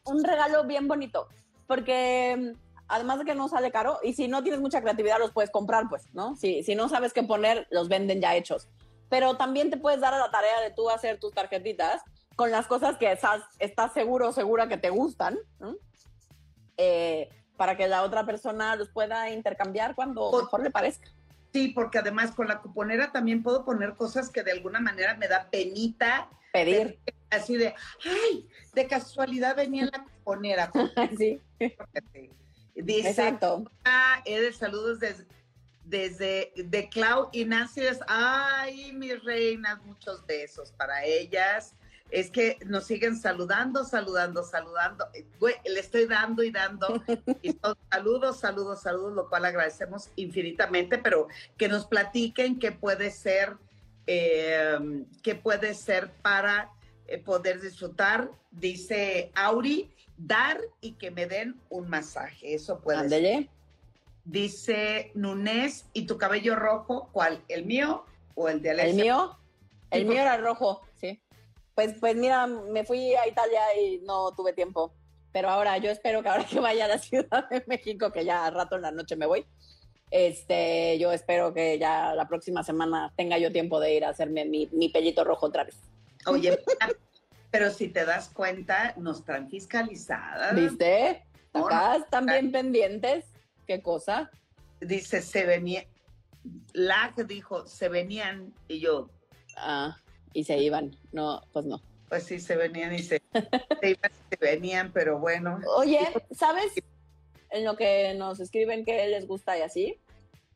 [0.05, 1.29] un regalo bien bonito,
[1.67, 2.55] porque
[2.89, 5.89] además de que no sale caro, y si no tienes mucha creatividad los puedes comprar,
[5.89, 6.37] pues, ¿no?
[6.37, 8.69] Si, si no sabes qué poner, los venden ya hechos
[9.13, 12.01] pero también te puedes dar a la tarea de tú hacer tus tarjetitas
[12.37, 15.39] con las cosas que estás, estás seguro o segura que te gustan,
[16.77, 21.09] eh, para que la otra persona los pueda intercambiar cuando mejor le parezca.
[21.53, 25.29] Sí, porque además con la cuponera también puedo poner cosas que de alguna manera me
[25.29, 26.31] da penita.
[26.53, 26.99] Pedir.
[27.31, 30.71] así de, ay, de casualidad venía en la cuponera.
[31.19, 31.41] sí.
[32.75, 33.65] Dice, Exacto.
[33.85, 34.23] Ah,
[34.59, 35.27] saludos desde
[35.85, 41.75] desde de Clau y Nancy, ay, mis reinas, muchos besos para ellas.
[42.13, 45.07] Es que nos siguen saludando, saludando, saludando.
[45.65, 47.03] le estoy dando y dando.
[47.43, 47.57] Y
[47.91, 53.57] saludos, saludos, saludos, lo cual agradecemos infinitamente, pero que nos platiquen qué puede ser,
[54.07, 54.79] eh,
[55.23, 56.71] qué puede ser para
[57.07, 58.31] eh, poder disfrutar.
[58.51, 62.55] Dice Auri, dar y que me den un masaje.
[62.55, 63.49] Eso puede ser.
[64.27, 67.43] Dice Nunes, ¿y tu cabello rojo cuál?
[67.49, 68.91] ¿El mío o el de Alexia?
[68.91, 69.39] ¿El mío?
[69.91, 70.83] El mío era rojo.
[71.75, 74.93] Pues, pues mira, me fui a Italia y no tuve tiempo.
[75.33, 78.47] Pero ahora, yo espero que ahora que vaya a la Ciudad de México, que ya
[78.47, 79.47] a rato en la noche me voy,
[80.11, 84.45] este, yo espero que ya la próxima semana tenga yo tiempo de ir a hacerme
[84.45, 85.77] mi, mi pellito rojo otra vez.
[86.27, 86.59] Oye,
[87.51, 90.55] pero si te das cuenta, nos están fiscalizadas.
[90.55, 91.25] ¿Viste?
[91.55, 93.25] Acá están bien pendientes.
[93.67, 94.31] ¿Qué cosa?
[94.81, 95.87] Dice, se venía,
[96.73, 99.09] Lag dijo, se venían y yo.
[99.57, 99.97] Ah,
[100.33, 100.97] y se iban.
[101.13, 101.81] No, pues no.
[102.09, 103.23] Pues sí, se venían y se,
[103.81, 105.59] se venían, pero bueno.
[105.77, 106.73] Oye, ¿sabes
[107.51, 109.99] en lo que nos escriben que les gusta y así?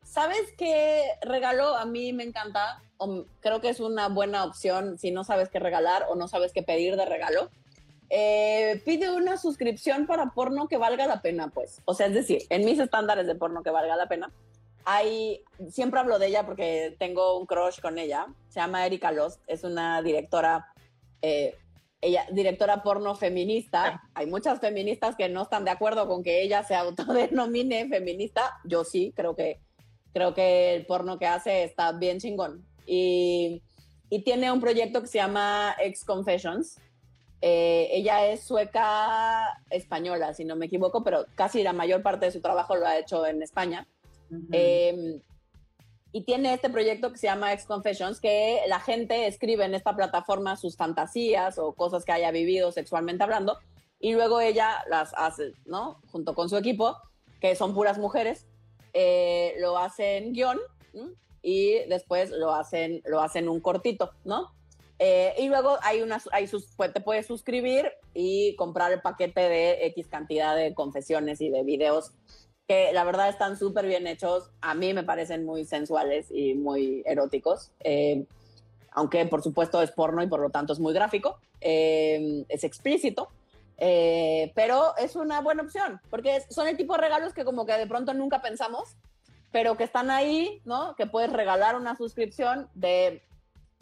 [0.02, 2.82] ¿Sabes qué regalo a mí me encanta?
[2.98, 6.52] O creo que es una buena opción si no sabes qué regalar o no sabes
[6.52, 7.50] qué pedir de regalo
[8.08, 11.80] eh, pide una suscripción para porno que valga la pena, pues.
[11.84, 14.30] O sea, es decir, en mis estándares de porno que valga la pena,
[14.86, 19.42] hay, siempre hablo de ella porque tengo un crush con ella, se llama Erika Lost,
[19.48, 20.72] es una directora,
[21.22, 21.56] eh,
[22.00, 24.04] ella, directora porno feminista.
[24.14, 28.58] Hay muchas feministas que no están de acuerdo con que ella se autodenomine feminista.
[28.64, 29.58] Yo sí, creo que,
[30.14, 32.64] creo que el porno que hace está bien chingón.
[32.86, 33.62] Y,
[34.08, 36.78] y tiene un proyecto que se llama Ex Confessions,
[37.40, 42.32] eh, ella es sueca española, si no me equivoco, pero casi la mayor parte de
[42.32, 43.86] su trabajo lo ha hecho en España.
[44.52, 45.20] Em,
[46.12, 49.94] y tiene este proyecto que se llama Ex Confessions, que la gente escribe en esta
[49.94, 53.58] plataforma sus fantasías o cosas que haya vivido sexualmente hablando,
[54.00, 56.00] y luego ella las hace, ¿no?
[56.10, 56.96] Junto con su equipo,
[57.40, 58.46] que son puras mujeres,
[58.94, 60.58] eh, lo hacen guion
[61.42, 64.52] y después lo hacen, lo hacen un cortito, ¿no?
[64.98, 69.40] Eh, y luego hay unas, hay sus, pues, te puedes suscribir y comprar el paquete
[69.40, 72.12] de X cantidad de confesiones y de videos
[72.66, 74.50] que la verdad están súper bien hechos.
[74.60, 77.70] A mí me parecen muy sensuales y muy eróticos.
[77.80, 78.24] Eh,
[78.90, 83.28] aunque por supuesto es porno y por lo tanto es muy gráfico, eh, es explícito,
[83.76, 87.74] eh, pero es una buena opción, porque son el tipo de regalos que como que
[87.74, 88.96] de pronto nunca pensamos,
[89.52, 90.96] pero que están ahí, ¿no?
[90.96, 93.22] Que puedes regalar una suscripción de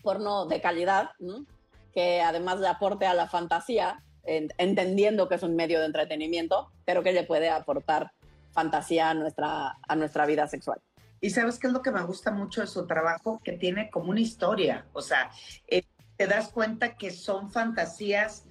[0.03, 1.47] porno de calidad, ¿no?
[1.95, 7.05] que además le aporte a la fantasía, entendiendo que es un medio de entretenimiento, pero
[7.05, 8.11] que le puede aportar
[8.55, 10.81] fantasía a nuestra, a nuestra vida sexual.
[11.21, 14.11] Y sabes qué es lo que me gusta mucho de su trabajo, que tiene como
[14.11, 15.31] una historia, o sea,
[15.69, 15.83] eh,
[16.17, 18.45] te das cuenta que son fantasías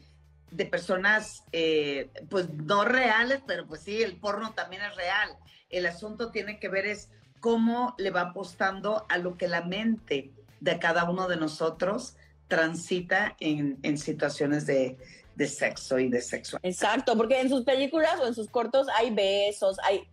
[0.51, 5.29] de personas, eh, pues no reales, pero pues sí, el porno también es real.
[5.69, 10.31] El asunto tiene que ver es cómo le va apostando a lo que la mente
[10.59, 12.15] de cada uno de nosotros
[12.47, 14.97] transita en, en situaciones de,
[15.35, 16.69] de, sexo y de sexualidad.
[16.69, 20.07] Exacto, porque en sus películas o en sus cortos hay besos, hay,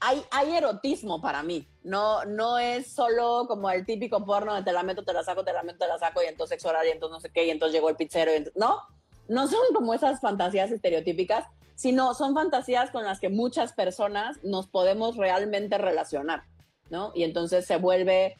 [0.00, 1.68] hay, hay erotismo para mí.
[1.82, 5.44] No, no es solo como el típico porno de te la meto, te la saco,
[5.44, 7.46] te la meto, te la saco y entonces sexo oral y entonces no sé qué
[7.46, 8.32] y entonces llegó el pizzero.
[8.54, 8.80] No,
[9.28, 14.66] no son como esas fantasías estereotípicas, sino son fantasías con las que muchas personas nos
[14.66, 16.44] podemos realmente relacionar,
[16.90, 17.12] ¿no?
[17.14, 18.36] Y entonces se vuelve,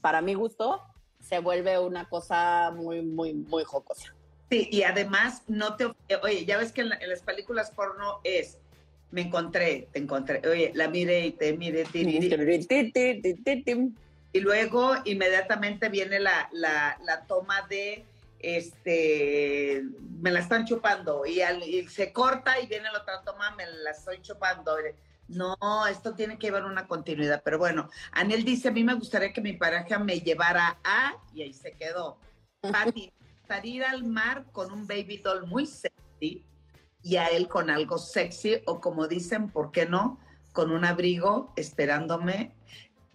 [0.00, 0.80] para mi gusto,
[1.20, 4.15] se vuelve una cosa muy, muy, muy jocosa.
[4.50, 5.86] Sí, y además no te...
[6.22, 8.58] Oye, ya ves que en, las películas porno es,
[9.10, 11.84] me encontré, te encontré, oye, la mire y te mire,
[14.32, 18.04] y luego inmediatamente viene la, la, la toma de
[18.38, 19.82] este,
[20.20, 21.40] me la están chupando y,
[21.88, 24.76] se corta y viene la otra toma, me la estoy chupando.
[25.28, 25.56] No,
[25.88, 29.40] esto tiene que llevar una continuidad, pero bueno, Anel dice, a mí me gustaría que
[29.40, 32.18] mi pareja me llevara a, y ahí se quedó,
[32.60, 33.12] Pati,
[33.46, 36.44] salir al mar con un baby doll muy sexy
[37.02, 40.18] y a él con algo sexy o como dicen, ¿por qué no?
[40.52, 42.54] Con un abrigo esperándome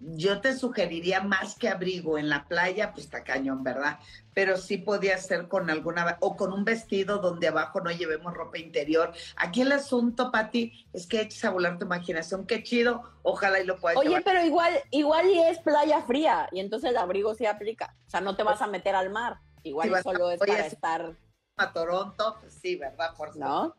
[0.02, 4.00] yo te sugeriría más que abrigo en la playa, pues está cañón, ¿verdad?
[4.34, 8.58] Pero sí podía ser con alguna, o con un vestido donde abajo no llevemos ropa
[8.58, 9.14] interior.
[9.36, 12.48] Aquí el asunto, Pati, es que eches a volar tu imaginación.
[12.48, 16.60] Qué chido, ojalá y lo puedas Oye, pero igual, igual y es playa fría, y
[16.60, 17.96] entonces el abrigo sí aplica.
[18.08, 19.40] O sea, no te vas a meter al mar.
[19.64, 21.16] Igual solo es para estar...
[21.58, 23.14] A Toronto, pues sí, ¿verdad?
[23.16, 23.76] Por ¿No?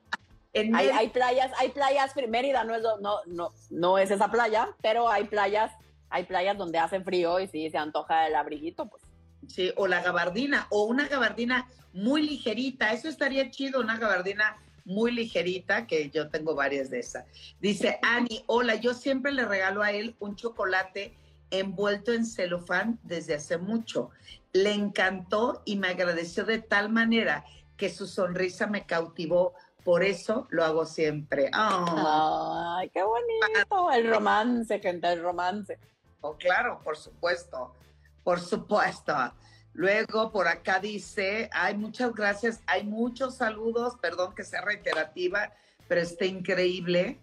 [0.54, 5.08] Hay, hay, playas, hay playas, Mérida no es, no, no, no es esa playa, pero
[5.08, 5.72] hay playas
[6.12, 9.02] hay playas donde hace frío y si se antoja el abriguito, pues.
[9.48, 15.10] Sí, o la gabardina, o una gabardina muy ligerita, eso estaría chido, una gabardina muy
[15.10, 17.24] ligerita, que yo tengo varias de esas.
[17.60, 21.16] Dice Ani, hola, yo siempre le regalo a él un chocolate
[21.50, 24.10] envuelto en celofán desde hace mucho.
[24.52, 27.44] Le encantó y me agradeció de tal manera
[27.76, 29.54] que su sonrisa me cautivó.
[29.82, 31.50] Por eso lo hago siempre.
[31.52, 33.90] Ay, qué bonito.
[33.90, 35.78] El romance, gente, el romance.
[36.20, 37.74] Oh, claro, por supuesto,
[38.22, 39.14] por supuesto.
[39.72, 45.50] Luego por acá dice, ay, muchas gracias, hay muchos saludos, perdón que sea reiterativa,
[45.88, 47.18] pero está increíble.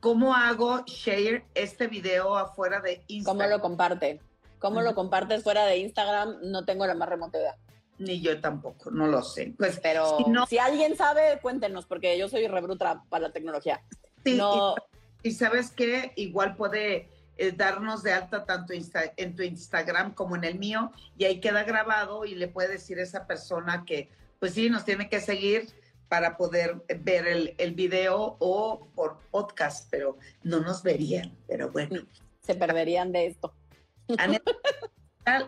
[0.00, 3.48] ¿Cómo hago share este video afuera de Instagram?
[3.48, 4.20] ¿Cómo lo comparte?
[4.60, 6.36] ¿Cómo lo compartes fuera de Instagram?
[6.42, 7.56] No tengo la más remota idea.
[7.98, 9.54] Ni yo tampoco, no lo sé.
[9.58, 10.18] Pues, pero
[10.48, 13.82] si, alguien sabe, cuéntenos, porque yo soy rebrutra para la tecnología.
[14.24, 20.14] Sí, y, y sabes qué, igual puede eh, darnos de alta tanto en tu Instagram
[20.14, 23.84] como en el mío y ahí queda grabado y le puede decir a esa persona
[23.86, 25.68] que pues sí, nos tiene que seguir
[26.08, 32.02] para poder ver el, el video o por podcast, pero no nos verían, pero bueno.
[32.40, 33.54] Se perderían de esto.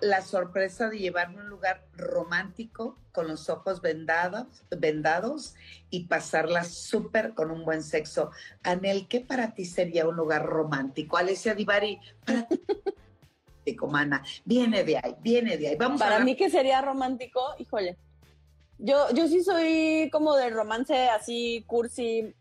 [0.01, 5.55] La sorpresa de llevarme a un lugar romántico con los ojos vendados, vendados
[5.91, 8.31] y pasarla súper con un buen sexo.
[8.63, 11.17] Anel, ¿qué para ti sería un lugar romántico?
[11.17, 12.61] Alessia Divari, para ti.
[13.89, 15.77] Mana, viene de ahí, viene de ahí.
[15.77, 17.41] Vamos para mí, ¿qué sería romántico?
[17.59, 17.97] Híjole.
[18.79, 22.35] Yo, yo sí soy como de romance así, cursi,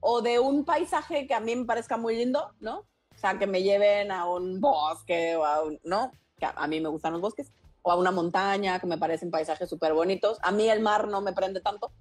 [0.00, 2.86] o de un paisaje que a mí me parezca muy lindo, ¿no?
[3.22, 6.10] Sea, que me lleven a un bosque o a un, ¿no?
[6.40, 9.92] a, mí me gustan los bosques, o a una montaña, que me parecen paisajes súper
[9.92, 10.38] bonitos.
[10.42, 11.92] A mí el mar no me prende tanto,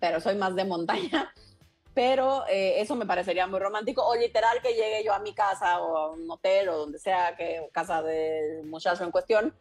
[0.00, 1.32] pero soy más de montaña.
[1.94, 4.02] Pero eh, eso me parecería muy romántico.
[4.02, 7.36] O literal que llegue yo a mi casa o a un hotel o donde sea,
[7.36, 9.54] que casa del muchacho en cuestión.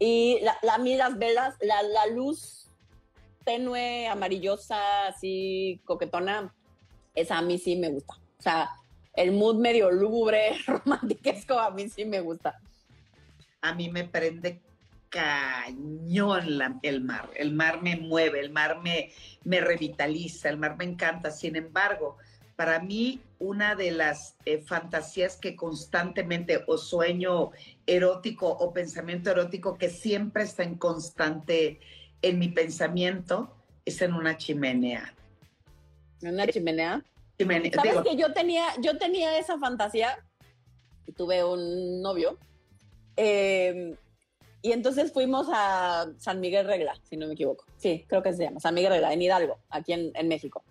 [0.00, 2.68] Y la, la, a las velas, la, la luz
[3.44, 6.52] tenue, amarillosa, así coquetona,
[7.14, 8.14] esa a mí sí me gusta.
[8.14, 8.70] O sea,
[9.14, 12.58] el mood medio lúgubre, romantiquesco, a mí sí me gusta
[13.62, 14.60] a mí me prende
[15.08, 16.44] cañón
[16.82, 17.30] el mar.
[17.34, 19.12] El mar me mueve, el mar me,
[19.44, 21.30] me revitaliza, el mar me encanta.
[21.30, 22.16] Sin embargo,
[22.56, 27.52] Para mí, una de las eh, fantasías que constantemente, o sueño
[27.86, 31.80] erótico o pensamiento erótico que siempre está en constante
[32.20, 33.56] en mi pensamiento,
[33.86, 35.14] es en una chimenea.
[36.20, 37.02] ¿En una chimenea?
[37.46, 40.18] ¿Sabes digo, que yo tenía, yo tenía esa fantasía?
[41.06, 42.38] y Tuve un novio.
[43.16, 43.96] eh,
[44.62, 47.64] y entonces fuimos a San Miguel Regla, si no me equivoco.
[47.78, 50.62] Sí, creo que se llama San Miguel Regla, en Hidalgo, aquí en, en México.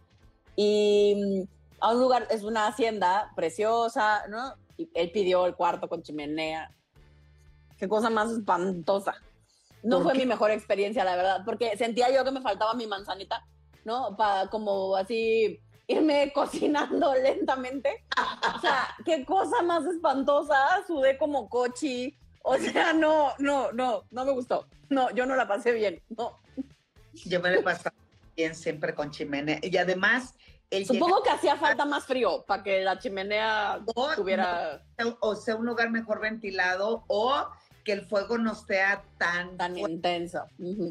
[0.55, 1.47] Y mm,
[1.79, 4.53] a un lugar, es una hacienda preciosa, ¿no?
[4.77, 6.71] Y él pidió el cuarto con chimenea.
[7.79, 9.15] Qué cosa más espantosa.
[9.81, 10.19] No ¿Por fue qué?
[10.19, 13.43] mi mejor experiencia, la verdad, porque sentía yo que me faltaba mi manzanita,
[13.85, 14.15] ¿no?
[14.15, 15.59] Para como así
[15.89, 18.05] irme cocinando lentamente.
[18.55, 20.55] O sea, qué cosa más espantosa.
[20.87, 22.17] Sudé como cochi.
[22.43, 24.67] O sea, no, no, no, no me gustó.
[24.89, 26.01] No, yo no la pasé bien.
[26.15, 26.39] No.
[27.13, 27.95] yo me lo he pasado
[28.35, 29.59] bien siempre con chimenea.
[29.61, 30.35] Y además,
[30.69, 33.81] el Supongo que hacía falta más frío para que la chimenea
[34.15, 34.83] tuviera
[35.19, 37.47] o sea un lugar mejor ventilado o
[37.83, 39.91] que el fuego no sea tan, tan fuerte.
[39.91, 40.45] intenso.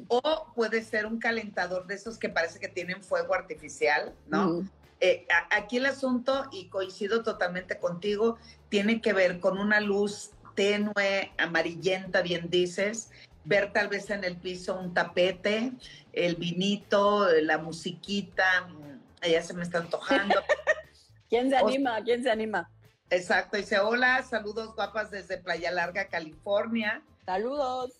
[0.08, 4.64] O puede ser un calentador de esos que parece que tienen fuego artificial, ¿no?
[5.00, 8.38] Eh, aquí el asunto, y coincido totalmente contigo,
[8.68, 13.10] tiene que ver con una luz tenue, amarillenta, bien dices,
[13.44, 15.72] ver tal vez en el piso un tapete,
[16.12, 20.34] el vinito, la musiquita, mm, ya se me está antojando.
[21.28, 22.02] ¿Quién se anima?
[22.02, 22.68] ¿Quién se anima?
[23.10, 27.02] Exacto, dice, hola, saludos guapas desde Playa Larga, California.
[27.24, 27.92] Saludos.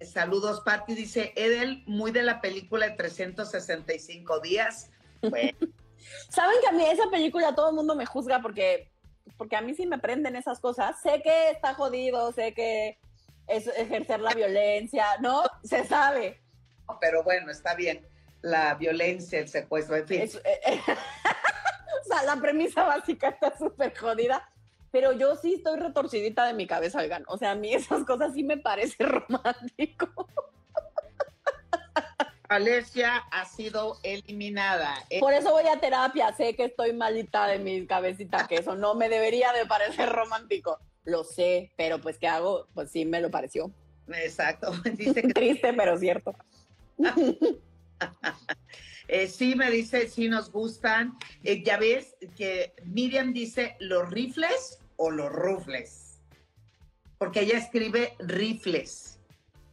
[0.00, 4.90] Saludos, Patti, dice Edel, muy de la película de 365 días.
[5.22, 5.56] Bueno,
[6.28, 8.90] ¿Saben que a mí esa película todo el mundo me juzga porque,
[9.36, 11.00] porque a mí sí me prenden esas cosas?
[11.02, 12.98] Sé que está jodido, sé que
[13.46, 15.42] es ejercer la violencia, ¿no?
[15.62, 16.40] Se sabe.
[17.00, 18.06] pero bueno, está bien.
[18.42, 20.20] La violencia, el secuestro, en fin.
[20.22, 24.46] Es- eh, eh, o sea, la premisa básica está súper jodida,
[24.90, 27.24] pero yo sí estoy retorcidita de mi cabeza, oigan.
[27.26, 30.28] O sea, a mí esas cosas sí me parece romántico.
[32.48, 34.94] Alesia ha sido eliminada.
[35.20, 38.94] Por eso voy a terapia, sé que estoy malita de mi cabecita, que eso no
[38.94, 40.78] me debería de parecer romántico.
[41.04, 42.66] Lo sé, pero pues ¿qué hago?
[42.74, 43.70] Pues sí me lo pareció.
[44.08, 44.72] Exacto.
[44.96, 46.34] Dice que Triste, pero cierto.
[49.08, 51.16] eh, sí, me dice, sí nos gustan.
[51.42, 56.20] Eh, ya ves que Miriam dice los rifles o los rufles.
[57.18, 59.18] Porque ella escribe rifles.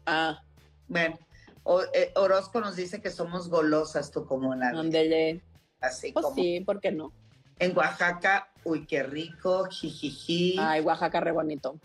[0.05, 0.41] Ah,
[0.87, 1.17] Bueno,
[1.63, 5.41] o- eh, Orozco nos dice que somos golosas, tú como ándele.
[5.79, 7.11] Así Pues como sí, ¿por qué no?
[7.59, 10.55] en Oaxaca, uy, qué rico, jijiji.
[10.59, 11.75] Ay, Oaxaca, re bonito.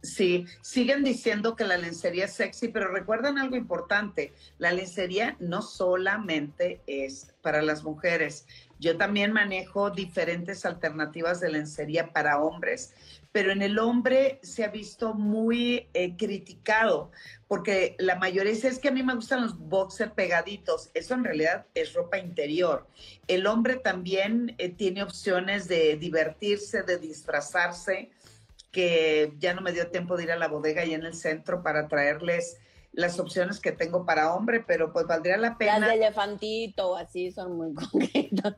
[0.00, 5.60] Sí, siguen diciendo que la lencería es sexy, pero recuerden algo importante, la lencería no
[5.60, 8.46] solamente es para las mujeres,
[8.80, 12.94] yo también manejo diferentes alternativas de lencería para hombres,
[13.32, 17.10] pero en el hombre se ha visto muy eh, criticado,
[17.48, 21.24] porque la mayoría dice, es que a mí me gustan los boxer pegaditos, eso en
[21.24, 22.86] realidad es ropa interior.
[23.26, 28.10] El hombre también eh, tiene opciones de divertirse, de disfrazarse,
[28.78, 31.64] que ya no me dio tiempo de ir a la bodega y en el centro
[31.64, 32.58] para traerles
[32.92, 35.88] las opciones que tengo para hombre, pero pues valdría la Las pena.
[35.88, 38.54] de elefantito, así son muy concretas.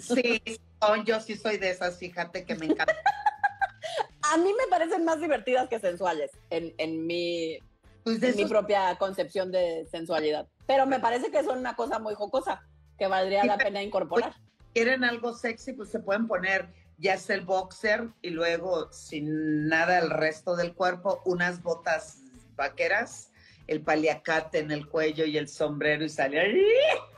[0.00, 0.42] Sí,
[0.80, 2.92] son, yo sí soy de esas, fíjate que me encanta.
[4.32, 7.58] A mí me parecen más divertidas que sensuales en, en mi,
[8.02, 10.48] Pues en mi esos- propia concepción de sensualidad.
[10.66, 12.62] Pero me parece que son una cosa muy jocosa
[12.98, 14.34] que valdría Sí, la pena incorporar.
[14.74, 16.68] quieren algo sexy, pues se pueden poner
[17.02, 22.18] ya sea el boxer y luego sin nada el resto del cuerpo, unas botas
[22.54, 23.32] vaqueras,
[23.66, 26.64] el paliacate en el cuello y el sombrero y sale.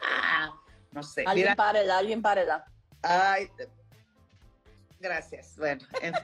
[0.02, 0.54] ¡Ah!
[0.90, 2.64] No sé, Alguien mira, párela, alguien párela.
[3.02, 3.50] Ay,
[5.00, 5.54] gracias.
[5.58, 6.14] Bueno, en-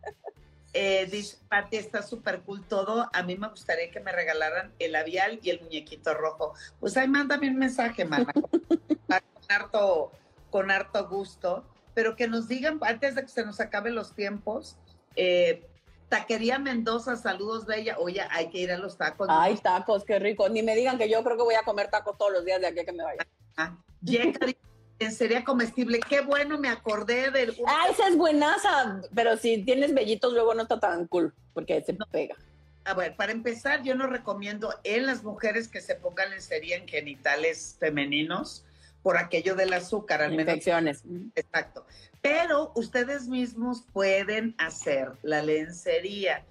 [0.72, 3.10] eh, dice Pati, está súper cool todo.
[3.12, 6.54] A mí me gustaría que me regalaran el labial y el muñequito rojo.
[6.80, 10.10] Pues ahí mándame un mensaje, mana, con harto,
[10.50, 11.66] con harto gusto.
[11.94, 14.76] Pero que nos digan, antes de que se nos acaben los tiempos,
[15.16, 15.66] eh,
[16.08, 17.96] Taquería Mendoza, saludos, Bella.
[17.98, 19.28] Oye, hay que ir a los tacos.
[19.30, 20.48] Ay, tacos, qué rico.
[20.48, 22.68] Ni me digan que yo creo que voy a comer tacos todos los días de
[22.68, 23.26] aquí a que me vaya.
[23.56, 23.76] Ah,
[25.10, 26.00] sería comestible.
[26.00, 27.56] Qué bueno, me acordé del...
[27.66, 29.00] Ah, esa es buenaza.
[29.14, 32.36] Pero si tienes vellitos, luego no está tan cool, porque se pega.
[32.84, 36.86] A ver, para empezar, yo no recomiendo en las mujeres que se pongan lencería en
[36.86, 38.64] genitales femeninos
[39.04, 40.46] por aquello del azúcar, al menos.
[40.54, 41.04] Infecciones.
[41.36, 41.86] Exacto.
[42.22, 46.42] Pero ustedes mismos pueden hacer la lencería.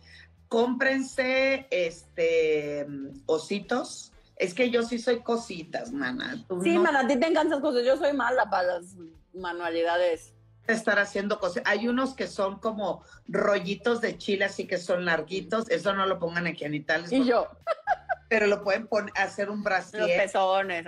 [0.47, 2.85] Cómprense este
[3.25, 4.11] ositos.
[4.35, 6.45] Es que yo sí soy cositas, mana.
[6.47, 7.83] Tú Sí, no- man, a ti te encantan esas cosas.
[7.83, 8.95] Yo soy mala para las
[9.33, 10.31] manualidades
[10.67, 11.63] estar haciendo cosas.
[11.65, 15.69] Hay unos que son como rollitos de chile, así que son larguitos.
[15.71, 17.11] Eso no lo pongan en genitales.
[17.11, 17.47] Y yo.
[18.29, 20.21] Pero lo pueden poner, hacer un Los brasier.
[20.21, 20.85] pezones.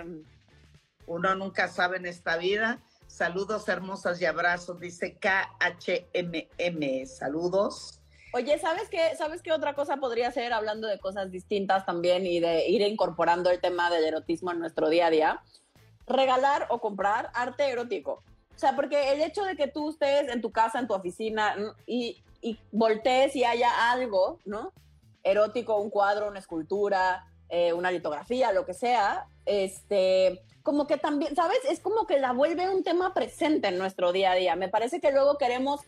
[1.06, 2.80] Uno nunca sabe en esta vida.
[3.06, 7.06] Saludos hermosas y abrazos, dice KHMM.
[7.06, 8.00] Saludos.
[8.32, 9.14] Oye, ¿sabes qué?
[9.16, 13.50] ¿Sabes qué otra cosa podría ser, hablando de cosas distintas también y de ir incorporando
[13.50, 15.42] el tema del erotismo en nuestro día a día?
[16.06, 18.22] Regalar o comprar arte erótico.
[18.54, 21.54] O sea, porque el hecho de que tú estés en tu casa, en tu oficina
[21.86, 24.72] y, y voltees y haya algo, ¿no?
[25.22, 31.36] Erótico, un cuadro, una escultura, eh, una litografía, lo que sea, este, como que también,
[31.36, 31.60] ¿sabes?
[31.70, 34.56] Es como que la vuelve un tema presente en nuestro día a día.
[34.56, 35.80] Me parece que luego queremos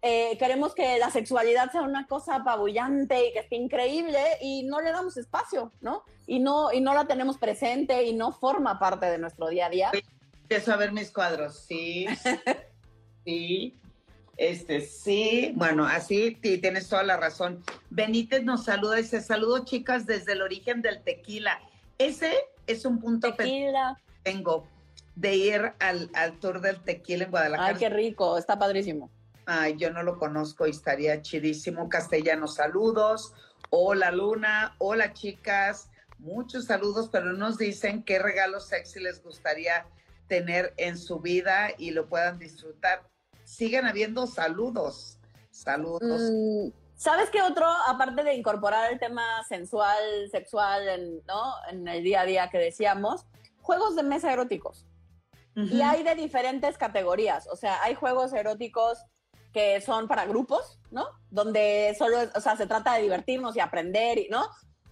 [0.00, 4.80] eh, queremos que la sexualidad sea una cosa apabullante y que esté increíble y no
[4.80, 6.04] le damos espacio, ¿no?
[6.28, 9.70] Y no, y no la tenemos presente y no forma parte de nuestro día a
[9.70, 9.90] día.
[10.42, 11.56] Empiezo a ver mis cuadros.
[11.66, 12.06] Sí.
[13.24, 13.76] sí.
[14.36, 15.52] Este, sí.
[15.56, 17.64] Bueno, así sí, tienes toda la razón.
[17.90, 21.60] Benítez nos saluda y dice: Saludos, chicas, desde el origen del tequila.
[21.98, 22.32] Ese
[22.68, 23.98] es un punto Tequila.
[24.22, 24.66] Tengo
[25.14, 27.68] de ir al, al tour del tequila en Guadalajara.
[27.68, 29.10] Ay, qué rico, está padrísimo.
[29.46, 31.88] Ay, yo no lo conozco y estaría chidísimo.
[31.88, 33.34] Castellanos, saludos.
[33.70, 34.74] Hola, Luna.
[34.78, 35.90] Hola, chicas.
[36.18, 39.86] Muchos saludos, pero nos dicen qué regalo sexy les gustaría
[40.28, 43.02] tener en su vida y lo puedan disfrutar.
[43.44, 45.18] Sigan habiendo saludos.
[45.50, 46.30] Saludos.
[46.32, 49.98] Mm, ¿Sabes qué otro, aparte de incorporar el tema sensual,
[50.30, 51.54] sexual, en, ¿no?
[51.68, 53.26] en el día a día que decíamos,
[53.62, 54.86] juegos de mesa eróticos?
[55.54, 58.98] Y hay de diferentes categorías, o sea, hay juegos eróticos
[59.52, 61.06] que son para grupos, ¿no?
[61.30, 64.46] Donde solo, es- o sea, se trata de divertirnos y aprender, y, ¿no?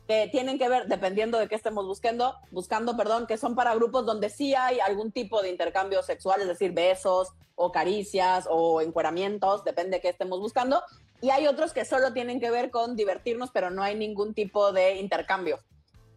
[0.06, 4.04] Que tienen que ver, dependiendo de qué estemos buscando, buscando, perdón, que son para grupos
[4.04, 9.64] donde sí hay algún tipo de intercambio sexual, es decir, besos o caricias o encueramientos,
[9.64, 10.82] depende de qué estemos buscando.
[11.22, 14.72] Y hay otros que solo tienen que ver con divertirnos, pero no hay ningún tipo
[14.72, 15.58] de intercambio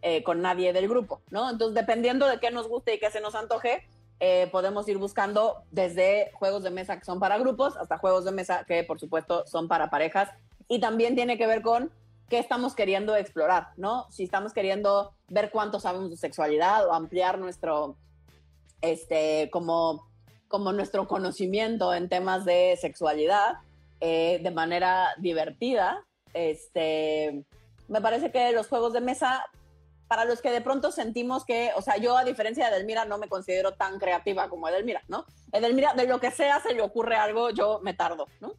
[0.06, 1.48] eh, con nadie del grupo, ¿no?
[1.48, 3.88] Entonces, dependiendo de qué nos guste y qué se nos antoje,
[4.20, 8.32] eh, podemos ir buscando desde juegos de mesa que son para grupos hasta juegos de
[8.32, 10.28] mesa que, por supuesto, son para parejas.
[10.68, 11.90] Y también tiene que ver con
[12.28, 14.06] qué estamos queriendo explorar, ¿no?
[14.10, 17.96] Si estamos queriendo ver cuánto sabemos de sexualidad o ampliar nuestro,
[18.82, 20.06] este, como,
[20.48, 23.54] como nuestro conocimiento en temas de sexualidad
[24.02, 27.46] eh, de manera divertida, este,
[27.88, 29.46] me parece que los juegos de mesa
[30.14, 33.18] para los que de pronto sentimos que, o sea, yo a diferencia de Edelmira no
[33.18, 35.26] me considero tan creativa como Edelmira, ¿no?
[35.50, 38.54] Edelmira, de lo que sea se le ocurre algo, yo me tardo, ¿no?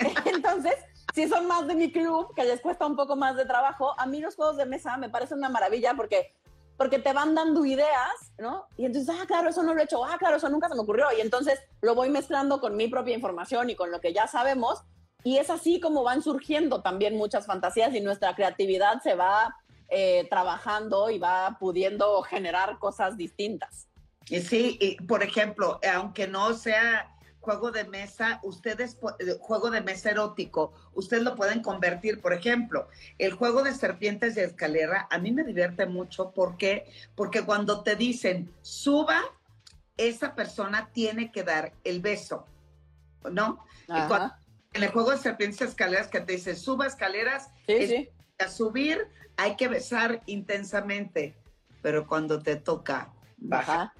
[0.24, 0.74] Entonces,
[1.14, 4.06] si son más de mi club, que les cuesta un poco más de trabajo, a
[4.06, 6.34] mí los juegos de mesa me parecen una maravilla porque,
[6.76, 8.66] porque te van dando ideas, ¿no?
[8.76, 10.80] Y entonces, ah, claro, eso no lo he hecho, ah, claro, eso nunca se me
[10.80, 11.06] ocurrió.
[11.16, 14.82] Y entonces lo voy mezclando con mi propia información y con lo que ya sabemos.
[15.22, 19.54] Y es así como van surgiendo también muchas fantasías y nuestra creatividad se va
[19.88, 23.88] eh, trabajando y va pudiendo generar cosas distintas.
[24.28, 29.80] Y sí, y, por ejemplo, aunque no sea juego de mesa, ustedes, eh, juego de
[29.80, 35.18] mesa erótico, ustedes lo pueden convertir, por ejemplo, el juego de serpientes de escalera, a
[35.18, 36.90] mí me divierte mucho, ¿por qué?
[37.14, 39.22] Porque cuando te dicen, suba,
[39.96, 42.46] esa persona tiene que dar el beso,
[43.30, 43.64] ¿no?
[43.84, 44.34] Y cuando-
[44.72, 48.08] en el juego de serpientes de escaleras que te dice, suba escaleras, Sí, es- sí.
[48.40, 49.06] a subir
[49.36, 51.36] hay que besar intensamente,
[51.82, 53.94] pero cuando te toca bajar, Ajá.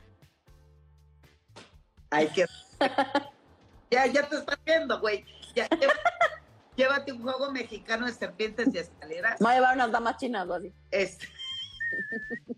[2.10, 2.46] hay que...
[3.90, 5.24] ya, ya te estás viendo, güey.
[5.54, 5.68] Ya,
[6.76, 9.38] llévate un juego mexicano de serpientes y escaleras.
[9.40, 10.72] Voy a llevar unas damas chinas así.
[10.90, 11.28] Este-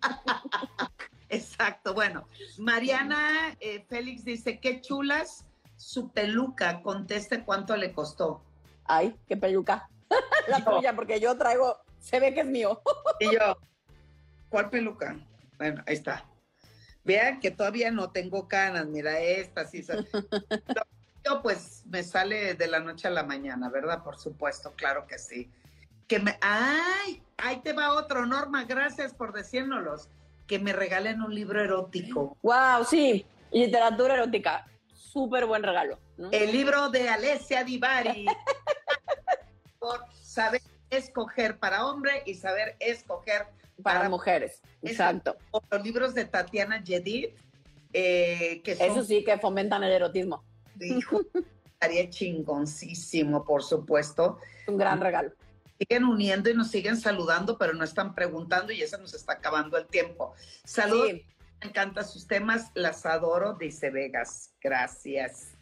[1.28, 2.26] Exacto, bueno.
[2.58, 5.44] Mariana eh, Félix dice, qué chulas
[5.76, 8.42] su peluca, conteste cuánto le costó.
[8.84, 9.88] Ay, qué peluca.
[10.48, 12.82] La tuya, porque yo traigo, se ve que es mío.
[13.20, 13.56] Y yo,
[14.48, 15.16] ¿cuál peluca?
[15.58, 16.24] Bueno, ahí está.
[17.04, 19.82] Vean que todavía no tengo canas, mira esta, sí.
[21.24, 24.02] Yo pues me sale de la noche a la mañana, ¿verdad?
[24.02, 25.50] Por supuesto, claro que sí.
[26.06, 30.08] Que me, ay, ahí te va otro, Norma, gracias por decírnoslos.
[30.46, 32.36] Que me regalen un libro erótico.
[32.42, 33.26] Wow, sí.
[33.50, 34.66] Literatura erótica.
[34.92, 35.98] Súper buen regalo.
[36.16, 36.30] ¿no?
[36.30, 38.26] El libro de Alessia Divari.
[39.78, 43.46] por saber escoger para hombre y saber escoger
[43.82, 44.60] para, para- mujeres.
[44.82, 45.36] Exacto.
[45.50, 47.30] o los libros de Tatiana Yedid,
[47.92, 50.44] eh, que son, Eso sí que fomentan el erotismo.
[50.80, 51.20] hijo,
[51.64, 54.38] estaría chingoncísimo, por supuesto.
[54.62, 55.32] Es un gran regalo.
[55.78, 59.76] Siguen uniendo y nos siguen saludando, pero no están preguntando y eso nos está acabando
[59.78, 60.34] el tiempo.
[60.64, 61.24] Saludos, Sí.
[61.60, 64.52] me encantan sus temas, las adoro, dice Vegas.
[64.60, 65.54] Gracias.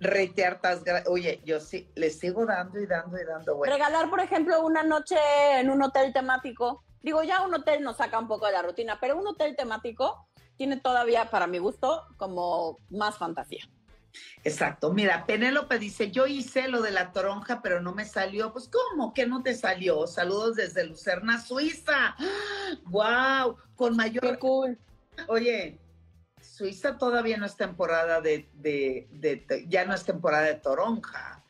[0.00, 0.82] Rete hartas.
[0.84, 3.62] gra- Oye, yo sí, le sigo dando y dando y dando.
[3.64, 5.16] Regalar, por ejemplo, una noche
[5.58, 6.82] en un hotel temático.
[7.02, 10.26] Digo, ya un hotel nos saca un poco de la rutina, pero un hotel temático
[10.56, 13.64] tiene todavía, para mi gusto, como más fantasía.
[14.42, 14.92] Exacto.
[14.92, 18.52] Mira, Penélope dice, yo hice lo de la toronja, pero no me salió.
[18.52, 20.06] Pues, ¿cómo que no te salió?
[20.06, 22.16] Saludos desde Lucerna, Suiza.
[22.86, 23.56] ¡Wow!
[23.76, 24.38] Con Qué mayor...
[24.38, 24.78] cool.
[25.28, 25.78] Oye,
[26.60, 31.42] Suiza todavía no es temporada de, de, de- de- ya no es temporada de toronja.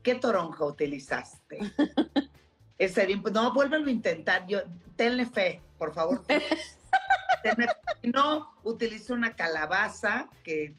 [0.00, 1.58] ¿Qué toronja utilizaste?
[2.78, 4.46] Ese, no, vuélvelo a intentar.
[4.46, 4.60] Yo,
[4.94, 6.22] tenle fe, por favor.
[7.42, 7.66] Tenle
[8.04, 10.76] no, utiliza una calabaza que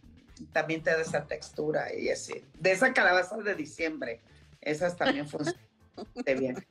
[0.53, 2.45] también te da esa textura y así.
[2.57, 4.21] De esa calabaza de diciembre.
[4.61, 5.59] Esas también funcionan
[6.39, 6.65] bien.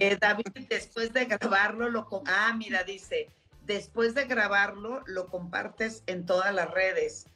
[0.00, 3.28] Eh, David, después de grabarlo, lo ah, mira, dice,
[3.68, 7.26] después de grabarlo, lo compartes en todas las redes.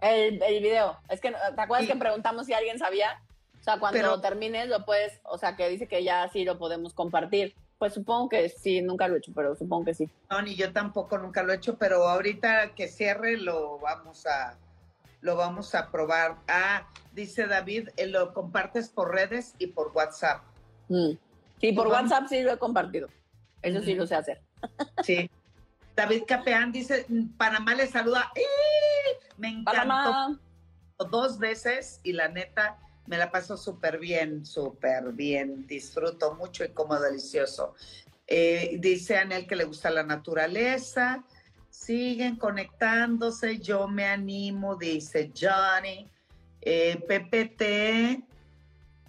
[0.00, 0.98] El, el video.
[1.08, 1.92] Es que, ¿te acuerdas Sí.
[1.92, 3.22] que preguntamos si alguien sabía?
[3.60, 6.58] O sea, cuando Pero- termines lo puedes, o sea, que dice que ya sí lo
[6.58, 7.54] podemos compartir.
[7.78, 10.08] Pues supongo que sí, nunca lo he hecho, pero supongo que sí.
[10.30, 14.56] No, ni yo tampoco nunca lo he hecho, pero ahorita que cierre lo vamos a
[15.22, 16.36] lo vamos a probar.
[16.46, 20.42] Ah, dice David, eh, lo compartes por redes y por WhatsApp.
[20.88, 21.12] Mm.
[21.60, 23.08] Sí, por vamos- WhatsApp sí lo he compartido.
[23.62, 24.40] Eso sí lo sé hacer.
[25.02, 25.30] Sí.
[25.94, 28.30] David Capeán dice, "Mm, Panamá le saluda.
[28.34, 29.18] ¡Eh!
[29.38, 30.40] Me encantó Panamá.
[31.10, 35.66] dos veces y la neta me la paso súper bien, súper bien.
[35.66, 37.74] Disfruto mucho y como delicioso.
[38.26, 41.24] Eh, dice Anel que le gusta la naturaleza.
[41.70, 43.58] Siguen conectándose.
[43.58, 46.08] Yo me animo, dice Johnny.
[46.60, 48.24] Eh, PPT.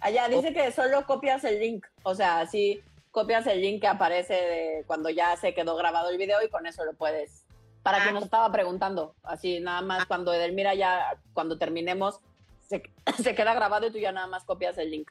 [0.00, 1.86] Allá dice que solo copias el link.
[2.04, 2.80] O sea, sí
[3.18, 6.66] copias el link que aparece de cuando ya se quedó grabado el video y con
[6.66, 7.44] eso lo puedes.
[7.82, 8.02] Para Ah.
[8.02, 12.20] quien nos estaba preguntando, así nada más cuando Edelmira ya, cuando terminemos,
[12.68, 12.82] se,
[13.24, 15.10] se queda grabado y tú ya nada más copias el link.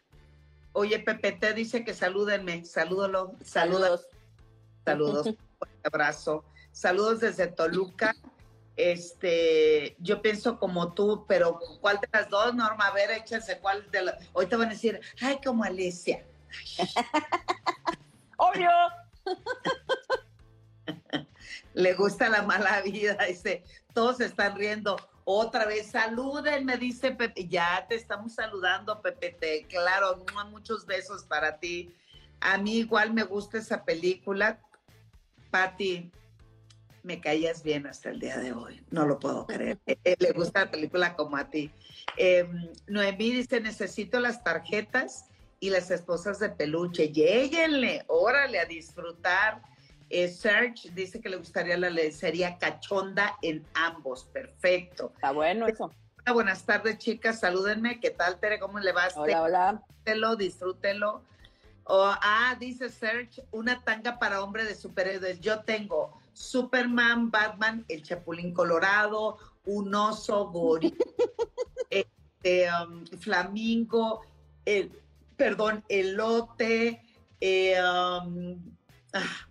[0.72, 2.64] Oye, PPT dice que salúdenme.
[2.64, 3.34] Salúdalo.
[3.43, 4.08] Saludos.
[4.86, 5.26] Saludos.
[5.26, 5.38] Saludos,
[5.84, 6.45] abrazo.
[6.72, 8.16] Saludos desde Toluca.
[8.78, 12.88] Este, yo pienso como tú, pero ¿cuál de las dos, Norma?
[12.88, 14.16] A ver, échense cuál de las.
[14.34, 16.24] Hoy te van a decir, ay, como Alicia.
[18.38, 18.70] ¡Obvio!
[21.74, 23.64] Le gusta la mala vida, dice,
[23.94, 24.96] todos están riendo.
[25.26, 27.48] Otra vez, salúdenme, dice Pepe.
[27.48, 29.66] Ya te estamos saludando, Pepe.
[29.70, 31.94] Claro, mua, muchos besos para ti.
[32.40, 34.60] A mí igual me gusta esa película.
[35.52, 36.12] Patti,
[37.04, 38.84] me caías bien hasta el día de hoy.
[38.90, 39.80] No lo puedo creer.
[40.04, 41.72] Eh, Le gusta la película como a ti.
[42.18, 42.48] Eh,
[42.88, 45.26] Noemí dice, necesito las tarjetas
[45.60, 47.12] y las esposas de peluche.
[47.12, 49.62] Lléguenle, órale, a disfrutar.
[50.10, 54.26] Eh, Serge dice que le gustaría la lencería cachonda en ambos.
[54.26, 55.12] Perfecto.
[55.16, 55.91] Está bueno eso.
[56.22, 57.39] Hola, buenas tardes, chicas.
[57.39, 57.99] Salúdenme.
[57.99, 58.60] ¿Qué tal, Tere?
[58.60, 59.08] ¿Cómo le va?
[59.16, 59.72] Hola, hola.
[59.74, 61.22] Disfrútelo, disfrútelo.
[61.89, 65.39] Oh, ah, dice Serge, una tanga para hombre de superhéroes.
[65.39, 70.95] Yo tengo Superman, Batman, el Chapulín Colorado, un oso, gorila,
[71.89, 74.22] este, um, flamingo,
[74.66, 74.91] el,
[75.38, 77.02] perdón, elote,
[77.40, 78.60] eh, um,
[79.14, 79.48] ah,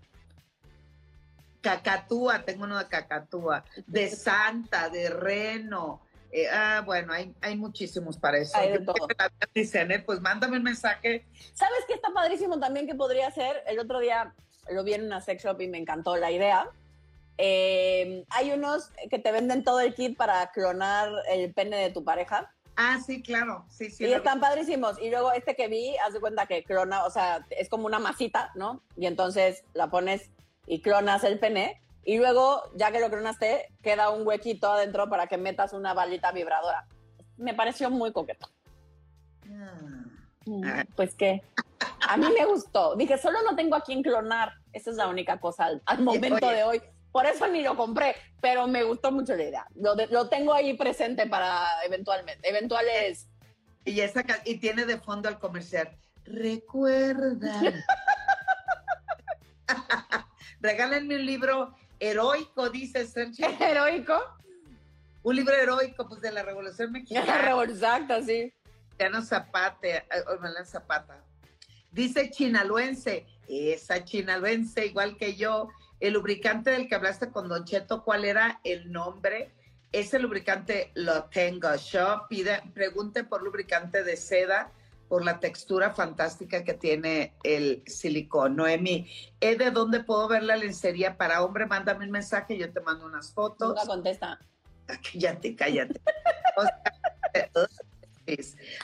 [1.60, 6.02] cacatúa, tengo uno de cacatúa, de santa, de reno.
[6.32, 8.56] eh, ah, bueno, hay, hay muchísimos para eso.
[8.58, 8.94] Hay de todo.
[8.94, 11.24] creo que la- Dice, Anet, pues mándame un mensaje.
[11.54, 13.62] ¿Sabes qué está padrísimo también que podría ser?
[13.66, 14.34] El otro día
[14.70, 16.68] lo vi en una sex shop y me encantó la idea.
[17.38, 22.02] Eh, hay unos que te venden todo el kit para clonar el pene de tu
[22.04, 22.52] pareja.
[22.76, 24.04] Ah, sí, claro, sí, sí.
[24.04, 25.00] y están padrísimos.
[25.00, 27.98] Y luego este que vi, haz de cuenta que clona, o sea, es como una
[27.98, 28.82] masita, ¿no?
[28.96, 30.30] Y entonces la pones
[30.66, 31.82] y clonas el pene.
[32.04, 36.30] Y luego, ya que lo clonaste, queda un huequito adentro para que metas una balita
[36.32, 36.86] vibradora.
[37.36, 38.48] Me pareció muy coqueto.
[39.50, 40.84] Ah.
[40.94, 41.42] Pues qué.
[42.08, 42.94] A mí me gustó.
[42.94, 44.52] Dije, solo no tengo a quien clonar.
[44.72, 46.56] Esa es la única cosa al, al momento Oye.
[46.56, 46.82] de hoy.
[47.16, 49.66] Por eso ni lo compré, pero me gustó mucho la idea.
[49.74, 53.26] Lo, de- lo tengo ahí presente para eventualmente, eventuales.
[53.86, 55.96] Y, esa, y tiene de fondo el comercial.
[56.26, 57.72] Recuerda.
[60.60, 63.46] Regálenme un libro heroico, dice Sergio.
[63.60, 64.22] Heroico.
[65.22, 67.62] Un libro heroico, pues, de la Revolución Mexicana.
[67.62, 68.52] Exacto, sí.
[68.98, 70.04] Emiliano Zapate,
[70.34, 71.24] Emiliano Zapata.
[71.90, 75.70] Dice chinaluense, esa chinaluense, igual que yo,
[76.00, 79.52] el lubricante del que hablaste con Don Cheto, ¿cuál era el nombre?
[79.92, 82.26] Ese lubricante lo tengo yo.
[82.28, 84.70] Pide, pregunte por lubricante de seda,
[85.08, 88.56] por la textura fantástica que tiene el silicón.
[88.56, 89.08] Noemi,
[89.40, 91.66] ¿eh, ¿de dónde puedo ver la lencería para hombre?
[91.66, 93.68] Mándame un mensaje, yo te mando unas fotos.
[93.68, 94.38] Nunca contesta.
[94.86, 96.00] Cállate, cállate.
[96.56, 97.68] O sea,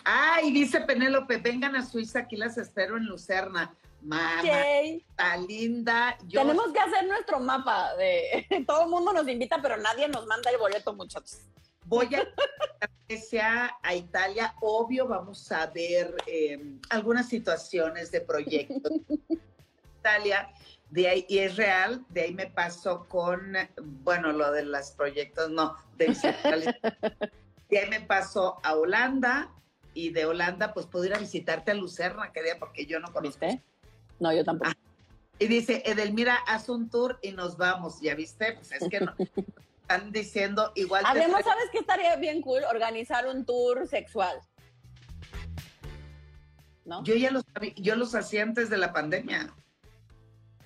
[0.05, 3.75] Ay, dice Penélope, vengan a Suiza, aquí las espero en Lucerna.
[4.03, 6.19] Mamá, está linda.
[6.31, 10.51] Tenemos que hacer nuestro mapa de todo el mundo nos invita, pero nadie nos manda
[10.51, 11.41] el boleto, muchachos.
[11.85, 12.25] Voy a
[13.17, 18.93] sea a Italia, obvio vamos a ver eh, algunas situaciones de proyectos.
[20.01, 20.53] Italia,
[20.91, 23.55] de ahí, y es real, de ahí me paso con,
[24.03, 26.07] bueno, lo de los proyectos, no, de,
[27.69, 29.53] de ahí me paso a Holanda,
[29.95, 33.13] y de Holanda, pues puedo ir a visitarte a Lucerna, que día, porque yo no
[33.13, 33.47] conozco.
[34.23, 34.71] No, yo tampoco.
[34.71, 34.77] Ah,
[35.41, 38.53] y dice, Edelmira, haz un tour y nos vamos, ¿ya viste?
[38.53, 39.13] Pues es que no.
[39.81, 41.03] están diciendo igual.
[41.05, 42.63] Además, ¿sabes qué estaría bien cool?
[42.71, 44.41] Organizar un tour sexual.
[46.85, 47.03] ¿No?
[47.03, 47.43] Yo ya los,
[47.75, 49.53] yo los hacía antes de la pandemia.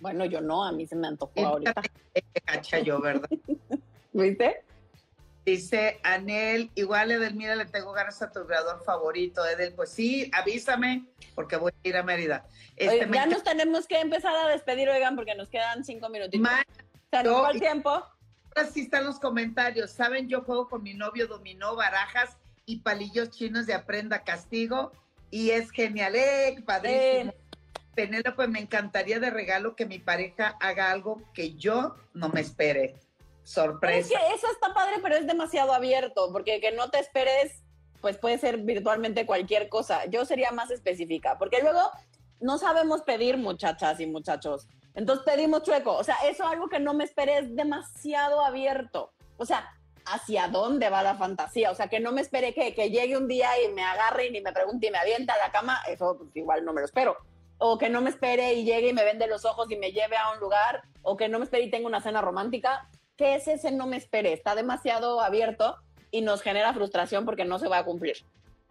[0.01, 1.81] Bueno, yo no, a mí se me antojó ahorita.
[2.45, 3.31] Cacha yo, ¿verdad?
[4.13, 4.63] ¿Viste?
[5.47, 9.75] Dice Anel, igual Edelmira le tengo ganas a tu creador favorito, Edel.
[9.75, 12.45] Pues sí, avísame, porque voy a ir a Mérida.
[12.75, 16.51] Este, ya nos tenemos que empezar a despedir, oigan, porque nos quedan cinco minutitos.
[17.13, 17.91] ¿Se nos el tiempo?
[17.91, 19.93] Ahora sí están los comentarios.
[19.93, 24.91] Saben, yo juego con mi novio dominó, barajas y palillos chinos de aprenda castigo.
[25.31, 27.33] Y es genial, eh, padrísimo.
[27.95, 32.97] Penélope, me encantaría de regalo que mi pareja haga algo que yo no me espere
[33.47, 33.99] sorpresa.
[33.99, 37.63] Es que eso está padre, pero es demasiado abierto, porque que no te esperes,
[38.01, 40.05] pues puede ser virtualmente cualquier cosa.
[40.07, 41.81] Yo sería más específica, porque luego
[42.41, 44.69] no sabemos pedir muchachas y muchachos.
[44.95, 45.95] Entonces pedimos chueco.
[45.95, 49.13] O sea, eso algo que no me esperé es demasiado abierto.
[49.37, 49.71] O sea,
[50.07, 51.71] ¿hacia dónde va la fantasía?
[51.71, 54.41] O sea, que no me espere que, que llegue un día y me agarre y
[54.41, 55.83] me pregunte y me avienta a la cama.
[55.87, 57.17] Eso pues, igual no me lo espero.
[57.59, 60.17] O que no me espere y llegue y me vende los ojos y me lleve
[60.17, 60.83] a un lugar.
[61.03, 63.97] O que no me espere y tenga una cena romántica ¿qué es ese no me
[63.97, 64.33] espere?
[64.33, 65.77] Está demasiado abierto
[66.11, 68.19] y nos genera frustración porque no se va a cumplir.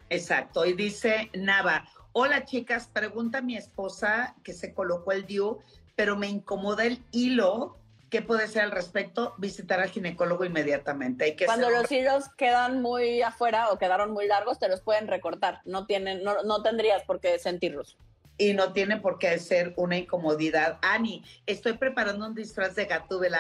[0.09, 0.65] Exacto.
[0.65, 5.59] Y dice Nava, hola chicas, pregunta a mi esposa que se colocó el DIU,
[5.95, 7.77] pero me incomoda el hilo.
[8.09, 9.33] ¿Qué puede ser al respecto?
[9.37, 11.25] Visitar al ginecólogo inmediatamente.
[11.25, 15.07] Hay que Cuando los hilos quedan muy afuera o quedaron muy largos, te los pueden
[15.07, 15.61] recortar.
[15.65, 17.97] No, tienen, no, no tendrías por qué sentirlos
[18.37, 20.79] y no tiene por qué ser una incomodidad.
[20.81, 23.39] Ani, estoy preparando un disfraz de Gatúbela.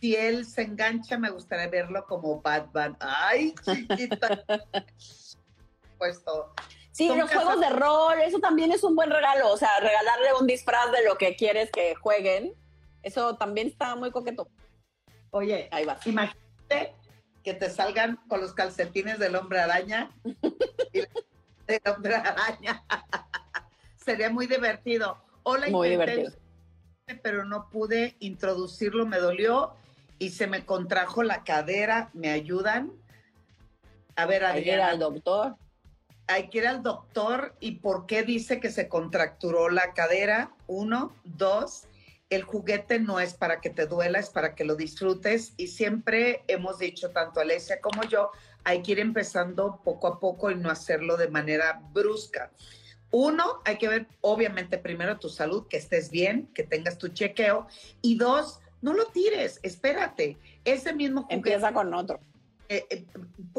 [0.00, 2.96] Si él se engancha, me gustaría verlo como Batman.
[3.00, 4.44] Ay, chiquita.
[5.98, 6.54] Puesto.
[6.92, 9.52] Sí, los juegos de rol, eso también es un buen regalo.
[9.52, 12.54] O sea, regalarle un disfraz de lo que quieres que jueguen,
[13.02, 14.48] eso también está muy coqueto.
[15.30, 15.98] Oye, ahí va.
[16.04, 16.94] Imagínate
[17.44, 20.10] que te salgan con los calcetines del hombre araña
[20.92, 21.02] y
[21.68, 22.82] de hombre araña.
[23.96, 25.18] Sería muy divertido.
[25.42, 26.32] Hola, muy divertido.
[27.22, 29.74] Pero no pude introducirlo, me dolió
[30.18, 32.10] y se me contrajo la cadera.
[32.14, 32.92] ¿Me ayudan?
[34.16, 34.56] A ver, Adriana.
[34.56, 35.56] Hay que ir al doctor.
[36.26, 37.54] Hay que ir al doctor.
[37.60, 40.52] ¿Y por qué dice que se contracturó la cadera?
[40.66, 41.84] Uno, dos.
[42.30, 45.54] El juguete no es para que te duela, es para que lo disfrutes.
[45.56, 48.32] Y siempre hemos dicho, tanto Alesia como yo,
[48.64, 52.50] hay que ir empezando poco a poco y no hacerlo de manera brusca.
[53.10, 57.66] Uno, hay que ver, obviamente, primero tu salud, que estés bien, que tengas tu chequeo.
[58.02, 60.36] Y dos, no lo tires, espérate.
[60.64, 61.26] Ese mismo.
[61.30, 62.20] Empieza con otro.
[62.70, 63.06] Eh, eh,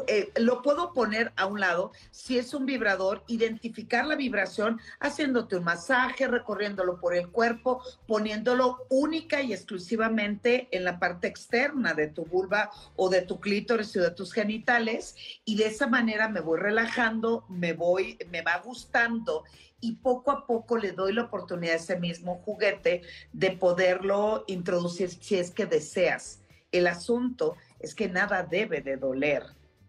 [0.07, 1.91] eh, lo puedo poner a un lado.
[2.11, 8.85] Si es un vibrador, identificar la vibración haciéndote un masaje, recorriéndolo por el cuerpo, poniéndolo
[8.89, 14.01] única y exclusivamente en la parte externa de tu vulva o de tu clítoris o
[14.01, 15.15] de tus genitales.
[15.43, 19.43] Y de esa manera me voy relajando, me voy, me va gustando
[19.81, 23.01] y poco a poco le doy la oportunidad a ese mismo juguete
[23.33, 26.41] de poderlo introducir si es que deseas.
[26.71, 29.43] El asunto es que nada debe de doler.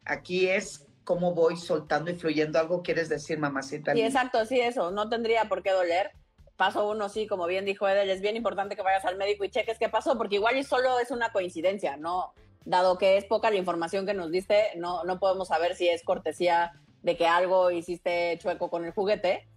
[0.04, 2.58] Aquí es cómo voy soltando y fluyendo.
[2.58, 3.92] ¿Algo quieres decir, mamacita?
[3.92, 4.90] Sí, exacto, sí, eso.
[4.90, 6.12] No tendría por qué doler.
[6.56, 9.50] Paso uno, sí, como bien dijo Edel, es bien importante que vayas al médico y
[9.50, 12.34] cheques qué pasó, porque igual y solo es una coincidencia, ¿no?
[12.66, 16.04] Dado que es poca la información que nos diste, no, no podemos saber si es
[16.04, 16.72] cortesía
[17.02, 19.48] de que algo hiciste chueco con el juguete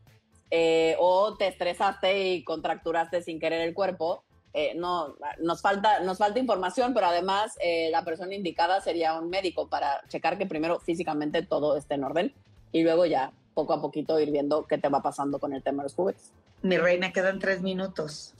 [0.49, 4.24] eh, o te estresaste y contracturaste sin querer el cuerpo
[4.56, 9.28] eh, no, nos falta, nos falta información, pero además eh, la persona indicada sería un
[9.30, 12.34] médico para checar que primero físicamente todo esté en orden
[12.72, 15.82] y luego ya poco a poquito ir viendo qué te va pasando con el tema
[15.82, 16.32] de los juguetes.
[16.62, 18.36] Mi reina, quedan tres minutos.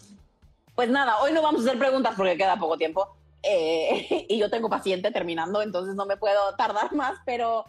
[0.76, 4.52] Pues nada, hoy no vamos a hacer preguntas porque queda poco tiempo eh, y yo
[4.52, 7.66] tengo paciente terminando, entonces no me puedo tardar más, pero,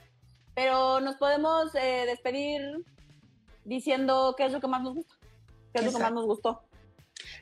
[0.55, 2.85] pero nos podemos despedir
[3.65, 5.15] diciendo qué es lo que más nos gusta,
[5.73, 6.63] qué es lo que más nos gustó.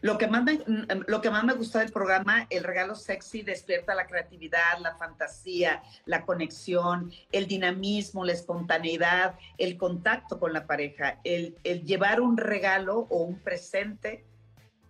[0.01, 3.43] Lo que, más me, mm, lo que más me gustó del programa, el regalo sexy
[3.43, 10.67] despierta la creatividad, la fantasía, la conexión, el dinamismo, la espontaneidad, el contacto con la
[10.67, 11.21] pareja.
[11.25, 14.25] El, el llevar un regalo o un presente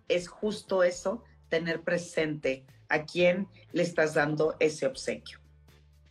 [0.07, 5.39] es justo eso, tener presente a quién le estás dando ese obsequio.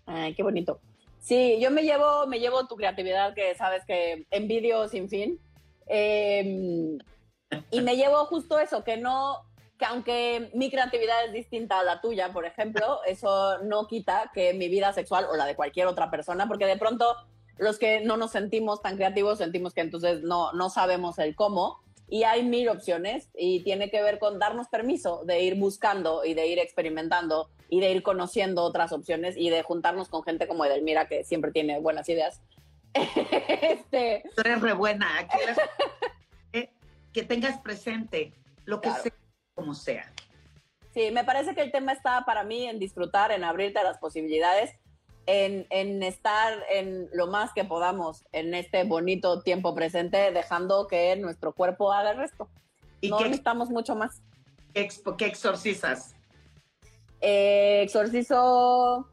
[0.06, 0.80] Ay, qué bonito.
[1.20, 5.38] Sí, yo me llevo, me llevo tu creatividad, que sabes que envidio sin fin.
[5.86, 6.98] Eh,
[7.70, 9.44] y me llevo justo eso, que no,
[9.78, 14.54] que aunque mi creatividad es distinta a la tuya, por ejemplo, eso no quita que
[14.54, 17.16] mi vida sexual o la de cualquier otra persona, porque de pronto
[17.58, 21.80] los que no nos sentimos tan creativos sentimos que entonces no, no sabemos el cómo.
[22.08, 26.34] Y hay mil opciones y tiene que ver con darnos permiso de ir buscando y
[26.34, 30.66] de ir experimentando y de ir conociendo otras opciones y de juntarnos con gente como
[30.66, 32.42] Edelmira, que siempre tiene buenas ideas.
[32.94, 34.24] este...
[34.34, 35.06] Tú eres re buena.
[35.20, 35.38] Aquí
[37.12, 38.32] que tengas presente
[38.64, 39.12] lo que sea,
[39.54, 40.12] como sea.
[40.94, 43.98] Sí, me parece que el tema está para mí en disfrutar, en abrirte a las
[43.98, 44.72] posibilidades,
[45.26, 51.16] en, en, estar en lo más que podamos en este bonito tiempo presente, dejando que
[51.16, 52.48] nuestro cuerpo haga el resto.
[53.00, 54.22] ¿Y no necesitamos mucho más.
[54.74, 54.88] ¿Qué,
[55.18, 56.14] qué exorcizas?
[57.20, 59.11] Eh, exorcizo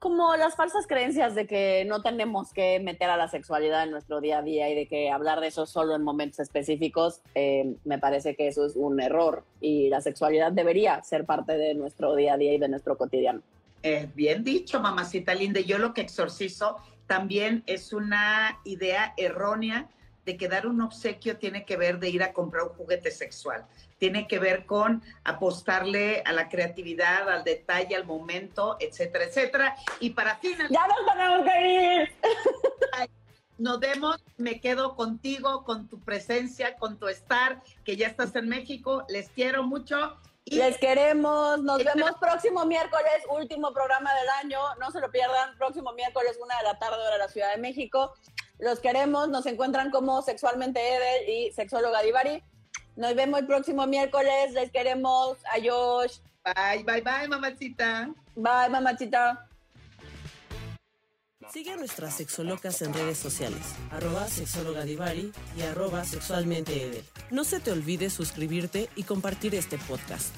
[0.00, 4.22] como las falsas creencias de que no tenemos que meter a la sexualidad en nuestro
[4.22, 7.98] día a día y de que hablar de eso solo en momentos específicos, eh, me
[7.98, 12.34] parece que eso es un error y la sexualidad debería ser parte de nuestro día
[12.34, 13.42] a día y de nuestro cotidiano.
[13.82, 15.60] Eh, bien dicho, mamacita linda.
[15.60, 19.90] Yo lo que exorcizo también es una idea errónea
[20.24, 23.66] de que dar un obsequio tiene que ver de ir a comprar un juguete sexual
[24.00, 29.76] tiene que ver con apostarle a la creatividad, al detalle, al momento, etcétera, etcétera.
[30.00, 30.70] Y para finalizar...
[30.70, 33.10] ¡Ya nos tenemos que ir!
[33.58, 38.48] Nos vemos, me quedo contigo, con tu presencia, con tu estar, que ya estás en
[38.48, 39.04] México.
[39.10, 40.16] Les quiero mucho.
[40.46, 45.58] Y Les queremos, nos vemos próximo miércoles, último programa del año, no se lo pierdan,
[45.58, 48.14] próximo miércoles, una de la tarde, hora de la Ciudad de México.
[48.58, 52.42] Los queremos, nos encuentran como Sexualmente Edel y Sexóloga Divari.
[52.96, 54.52] Nos vemos el próximo miércoles.
[54.52, 55.38] Les queremos.
[55.52, 56.22] Adiós.
[56.44, 58.10] Bye, bye, bye, mamachita.
[58.34, 59.46] Bye, mamachita.
[61.52, 63.60] Sigue a nuestras sexolocas en redes sociales,
[63.90, 67.02] arroba sexólogadivari y arroba sexualmente
[67.32, 70.32] No se te olvide suscribirte y compartir este podcast.